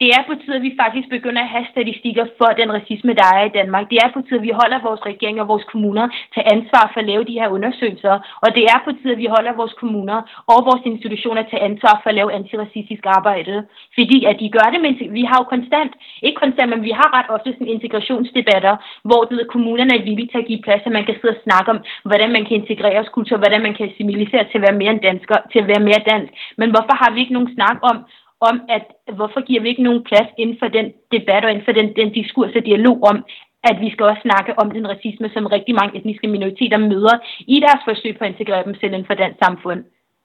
[0.00, 3.28] det er på tide, at vi faktisk begynder at have statistikker for den racisme, der
[3.38, 3.84] er i Danmark.
[3.90, 7.00] Det er på tide, at vi holder vores regering og vores kommuner til ansvar for
[7.00, 8.14] at lave de her undersøgelser.
[8.44, 10.18] Og det er på tide, at vi holder vores kommuner
[10.52, 13.54] og vores institutioner til ansvar for at lave antiracistisk arbejde.
[13.98, 15.92] Fordi at de gør det, men vi har jo konstant,
[16.26, 18.74] ikke konstant, men vi har ret ofte sådan integrationsdebatter,
[19.08, 21.68] hvor det, kommunerne er villige til at give plads, at man kan sidde og snakke
[21.74, 24.98] om, hvordan man kan integrere os kultur, hvordan man kan assimilisere til at være mere
[25.08, 26.30] dansker, til at være mere dansk.
[26.60, 27.98] Men hvorfor har vi ikke nogen snak om,
[28.40, 28.84] om, at
[29.16, 32.12] hvorfor giver vi ikke nogen plads inden for den debat og inden for den, den
[32.12, 33.24] diskurs og dialog om,
[33.70, 37.16] at vi skal også snakke om den racisme, som rigtig mange etniske minoriteter møder
[37.54, 39.80] i deres forsøg på at integrere dem selv inden for dansk samfund.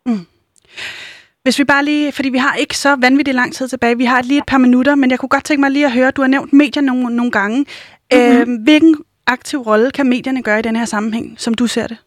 [0.05, 0.25] Mm.
[1.43, 4.21] Hvis vi bare lige, fordi vi har ikke så vanvittigt lang tid tilbage, vi har
[4.21, 6.27] lige et par minutter, men jeg kunne godt tænke mig lige at høre, du har
[6.27, 7.57] nævnt medier nogle, nogle gange.
[7.59, 8.51] Mm-hmm.
[8.51, 8.95] Øh, hvilken
[9.27, 11.97] aktiv rolle kan medierne gøre i den her sammenhæng, som du ser det?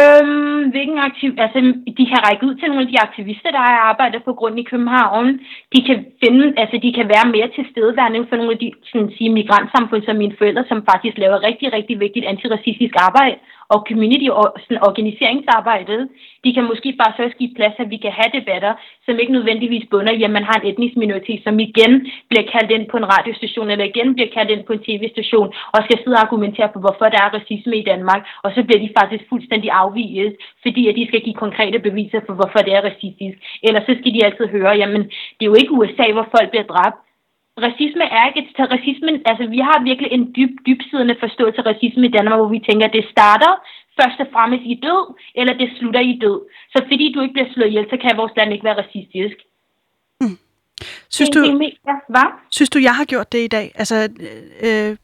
[0.00, 1.30] Øhm, hvilken aktiv...
[1.44, 1.58] Altså,
[1.98, 4.68] de kan række ud til nogle af de aktivister, der har arbejdet på grund i
[4.70, 5.26] København.
[5.74, 6.44] De kan finde...
[6.62, 10.16] Altså, de kan være mere til stedværende for nogle af de sådan sige, migrantsamfund som
[10.16, 13.36] mine forældre, som faktisk laver rigtig, rigtig vigtigt antiracistisk arbejde
[13.72, 16.00] og community og sådan organiseringsarbejdet.
[16.44, 18.72] De kan måske bare først give plads, at vi kan have debatter,
[19.06, 21.92] som ikke nødvendigvis bunder i, at man har en etnisk minoritet, som igen
[22.30, 25.78] bliver kaldt ind på en radiostation, eller igen bliver kaldt ind på en tv-station, og
[25.84, 28.94] skal sidde og argumentere på, hvorfor der er racisme i Danmark, og så bliver de
[28.98, 33.36] faktisk fuldstændig afviget, fordi at de skal give konkrete beviser for, hvorfor det er racistisk.
[33.66, 35.02] Eller så skal de altid høre, jamen
[35.36, 36.98] det er jo ikke USA, hvor folk bliver dræbt,
[37.62, 42.06] racisme er ikke et racismen, altså vi har virkelig en dyb, dybsidende forståelse af racisme
[42.06, 43.52] i Danmark, hvor vi tænker, at det starter
[44.00, 46.38] først og fremmest i død, eller det slutter i død.
[46.72, 49.36] Så fordi du ikke bliver slået ihjel, så kan vores land ikke være racistisk.
[50.20, 50.38] Mm.
[51.16, 51.40] Synes, du,
[51.90, 52.28] ja, hvad?
[52.50, 53.66] synes du, jeg har gjort det i dag?
[53.74, 53.96] Altså,
[54.66, 54.96] øh,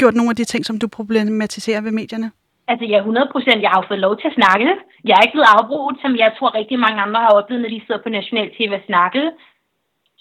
[0.00, 2.30] gjort nogle af de ting, som du problematiserer ved medierne?
[2.70, 3.62] Altså, ja, 100 procent.
[3.62, 4.68] Jeg har jo fået lov til at snakke.
[5.04, 7.82] Jeg er ikke blevet afbrudt, som jeg tror rigtig mange andre har oplevet, når de
[7.86, 9.22] sidder på national tv og snakke.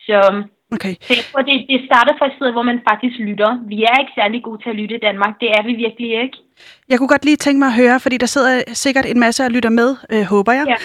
[0.08, 0.18] Så
[0.76, 0.94] Okay.
[1.02, 3.52] Så jeg tror, det, det starter fra et sted, hvor man faktisk lytter.
[3.68, 5.34] Vi er ikke særlig gode til at lytte i Danmark.
[5.42, 6.38] Det er vi virkelig ikke.
[6.90, 9.52] Jeg kunne godt lige tænke mig at høre, fordi der sidder sikkert en masse og
[9.52, 10.66] lytter med, øh, håber jeg.
[10.72, 10.78] Ja.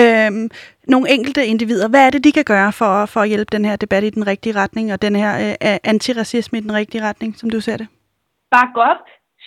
[0.26, 0.50] øhm,
[0.88, 1.88] nogle enkelte individer.
[1.88, 4.26] Hvad er det, de kan gøre for, for at hjælpe den her debat i den
[4.26, 7.88] rigtige retning, og den her øh, antiracisme i den rigtige retning, som du ser det?
[8.50, 9.00] Bak op.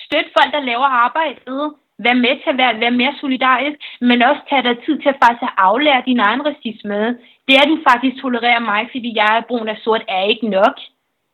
[0.05, 1.73] Støt folk, der laver arbejdet.
[2.03, 5.21] Vær med til at være, være mere solidarisk, men også tage dig tid til at
[5.23, 6.99] faktisk aflære din egen racisme.
[7.51, 10.75] Det er, at faktisk tolererer mig, fordi jeg er brun og sort, er ikke nok.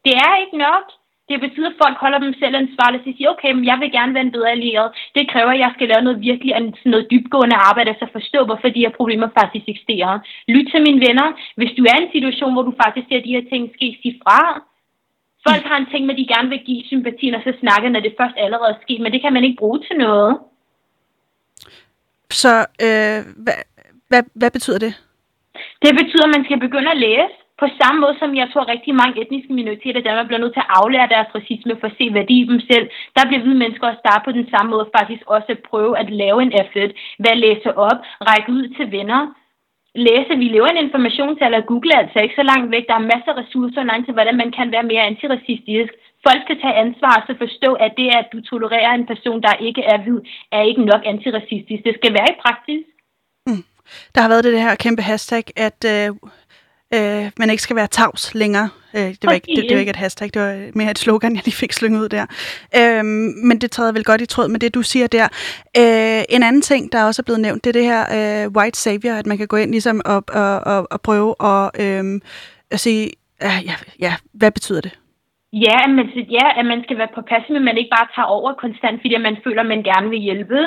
[0.05, 0.85] Det er ikke nok.
[1.29, 4.13] Det betyder, at folk holder dem selv ansvarlige og siger, okay, men jeg vil gerne
[4.13, 4.89] være en bedre allieret.
[5.15, 6.53] Det kræver, at jeg skal lave noget virkelig
[6.85, 10.13] noget dybgående arbejde, så forstå, hvorfor de her problemer faktisk eksisterer.
[10.55, 11.27] Lyt til mine venner.
[11.57, 14.13] Hvis du er i en situation, hvor du faktisk ser de her ting ske, sig
[14.23, 14.39] fra.
[15.47, 18.01] Folk har en ting med, at de gerne vil give sympati, og så snakke, når
[18.05, 20.33] det først allerede er sket, men det kan man ikke bruge til noget.
[22.41, 22.53] Så
[22.85, 23.59] øh, hvad,
[24.09, 24.93] hvad, hvad betyder det?
[25.83, 27.35] Det betyder, at man skal begynde at læse.
[27.61, 30.73] På samme måde som jeg tror rigtig mange etniske minoriteter der bliver nødt til at
[30.79, 32.85] aflære deres racisme for at se værdi i dem selv.
[33.15, 36.09] Der bliver hvide mennesker at starte på den samme måde faktisk også at prøve at
[36.21, 37.99] lave en effort hvad læse op,
[38.29, 39.21] række ud til venner,
[40.05, 40.33] læse.
[40.43, 41.69] Vi lever en informationsalder.
[41.71, 42.85] Google er altså ikke så langt væk.
[42.87, 45.91] Der er masser af ressourcer online til, hvordan man kan være mere antiracistisk.
[46.27, 49.53] Folk skal tage ansvar og så forstå, at det, at du tolererer en person, der
[49.67, 50.19] ikke er hvid,
[50.51, 51.81] er ikke nok antiracistisk.
[51.87, 52.83] Det skal være i praksis.
[53.47, 53.63] Mm.
[54.15, 56.09] Der har været det her kæmpe hashtag, at øh,
[56.93, 58.69] øh, man ikke skal være tavs længere.
[58.95, 61.35] Øh, det, var ikke, det, det var ikke et hashtag, det var mere et slogan,
[61.35, 62.25] jeg lige fik slynget ud der.
[62.79, 63.05] Øh,
[63.49, 65.27] men det træder vel godt i tråd med det, du siger der.
[65.77, 68.79] Øh, en anden ting, der også er blevet nævnt, det er det her øh, white
[68.79, 72.21] savior, at man kan gå ind ligesom og, og, og, og prøve at, øh,
[72.71, 73.03] at sige,
[73.43, 74.99] øh, ja, ja, hvad betyder det?
[75.53, 76.05] Ja, men,
[76.37, 79.37] ja, at man skal være påpasselig, men man ikke bare tager over konstant, fordi man
[79.43, 80.59] føler, at man gerne vil hjælpe.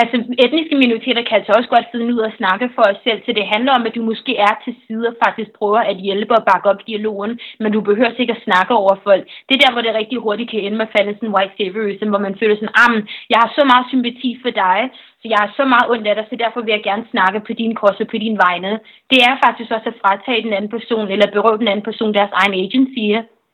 [0.00, 3.30] Altså, etniske minoriteter kan altså også godt sidde ud og snakke for os selv, så
[3.38, 6.44] det handler om, at du måske er til side og faktisk prøver at hjælpe og
[6.50, 9.24] bakke op dialogen, men du behøver altså ikke at snakke over folk.
[9.46, 12.08] Det er der, hvor det rigtig hurtigt kan ende med at falde sådan white saviorism,
[12.12, 12.94] hvor man føler sådan, ah,
[13.32, 14.78] jeg har så meget sympati for dig,
[15.20, 17.52] så jeg har så meget ondt af dig, så derfor vil jeg gerne snakke på
[17.60, 18.72] din kors og på din vegne.
[19.10, 22.32] Det er faktisk også at fratage den anden person, eller berøve den anden person deres
[22.40, 23.06] egen agency.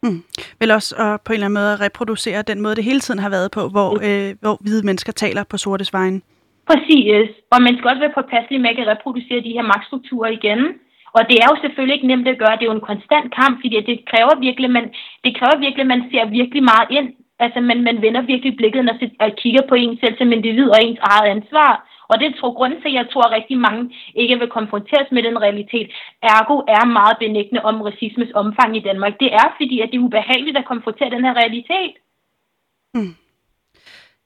[0.03, 0.23] Mm.
[0.61, 3.31] Vel også at på en eller anden måde reproducere den måde, det hele tiden har
[3.31, 6.23] været på, hvor, øh, hvor hvide mennesker taler på sortes vejen.
[6.71, 7.29] Præcis.
[7.53, 10.61] Og man skal også være påpasselig med at reproducere de her magtstrukturer igen.
[11.17, 12.57] Og det er jo selvfølgelig ikke nemt at gøre.
[12.57, 14.87] Det er jo en konstant kamp, fordi det kræver virkelig, man,
[15.25, 17.09] det kræver virkelig, man ser virkelig meget ind.
[17.45, 20.79] Altså, man, man vender virkelig blikket når man kigger på en selv som individ og
[20.83, 21.73] ens eget ansvar.
[22.13, 23.83] Og det tror grunden til, at jeg tror, at rigtig mange
[24.15, 25.89] ikke vil konfronteres med den realitet.
[26.23, 29.15] Ergo er meget benægtende om racismes omfang i Danmark.
[29.21, 31.95] Det er fordi, at det er ubehageligt at konfrontere den her realitet.
[32.95, 33.15] Mm.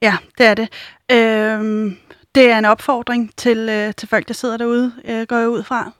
[0.01, 0.67] Ja, det er det.
[1.15, 1.97] Øhm,
[2.35, 5.63] det er en opfordring til, øh, til folk, der sidder derude, øh, går jeg ud
[5.63, 5.91] fra.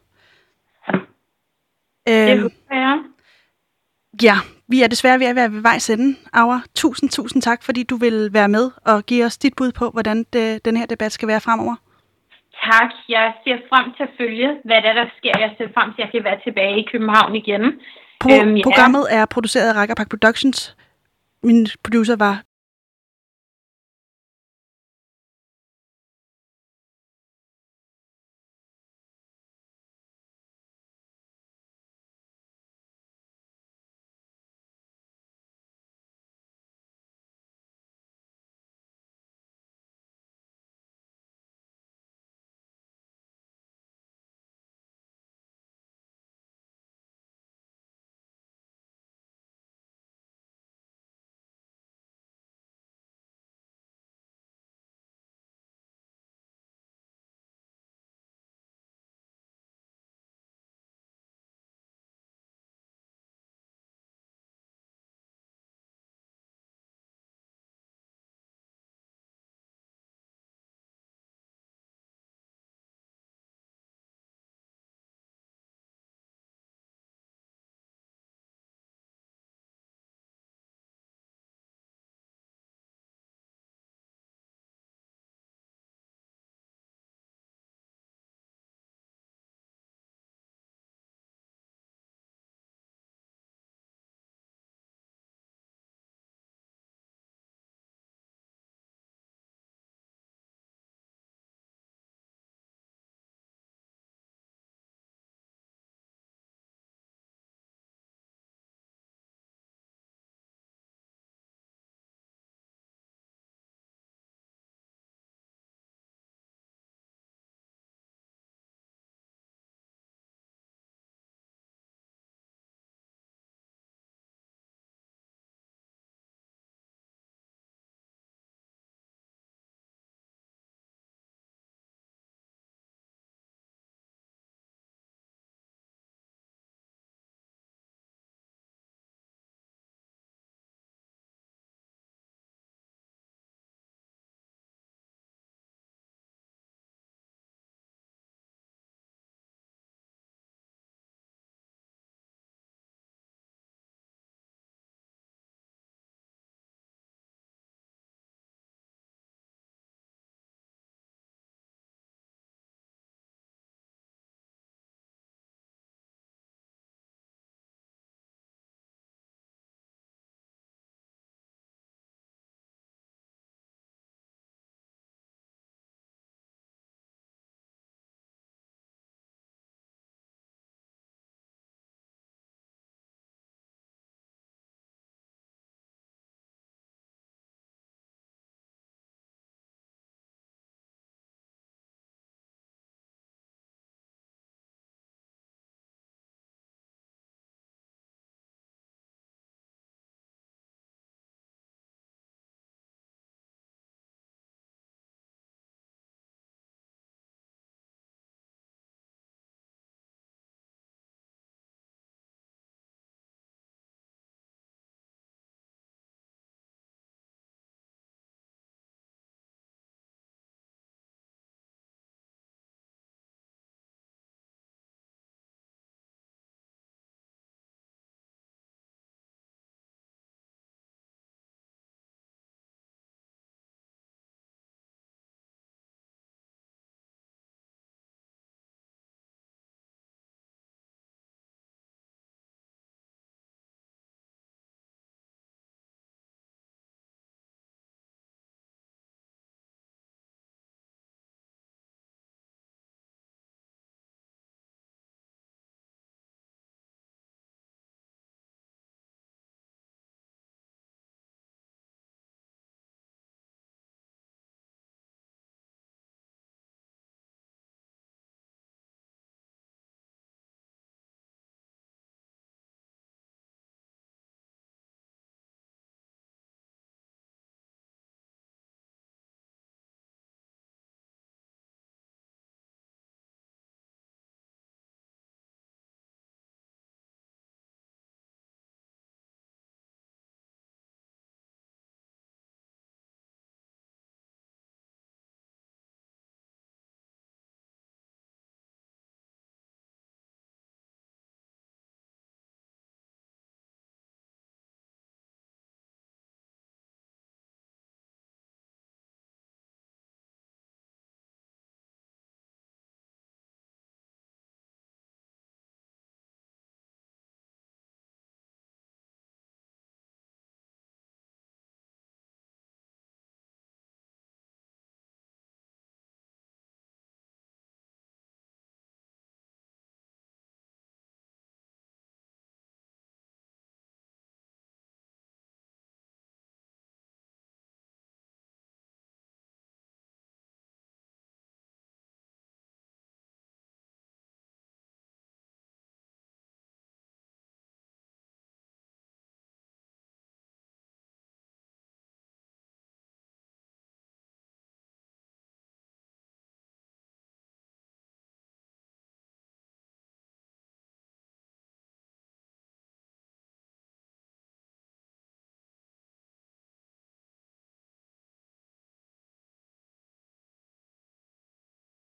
[2.07, 3.03] Det øhm, håber jeg.
[4.23, 4.37] Ja,
[4.67, 6.61] vi er desværre ved at være ved vejs ende, Aura.
[6.75, 10.25] Tusind, tusind tak, fordi du vil være med og give os dit bud på, hvordan
[10.33, 11.75] det, den her debat skal være fremover.
[12.71, 12.91] Tak.
[13.09, 15.31] Jeg ser frem til at følge, hvad der, der sker.
[15.39, 17.61] Jeg ser frem til, at jeg kan være tilbage i København igen.
[18.23, 18.63] Pro- øhm, ja.
[18.63, 20.75] Programmet er produceret af Rakkerpak Productions.
[21.43, 22.43] Min producer var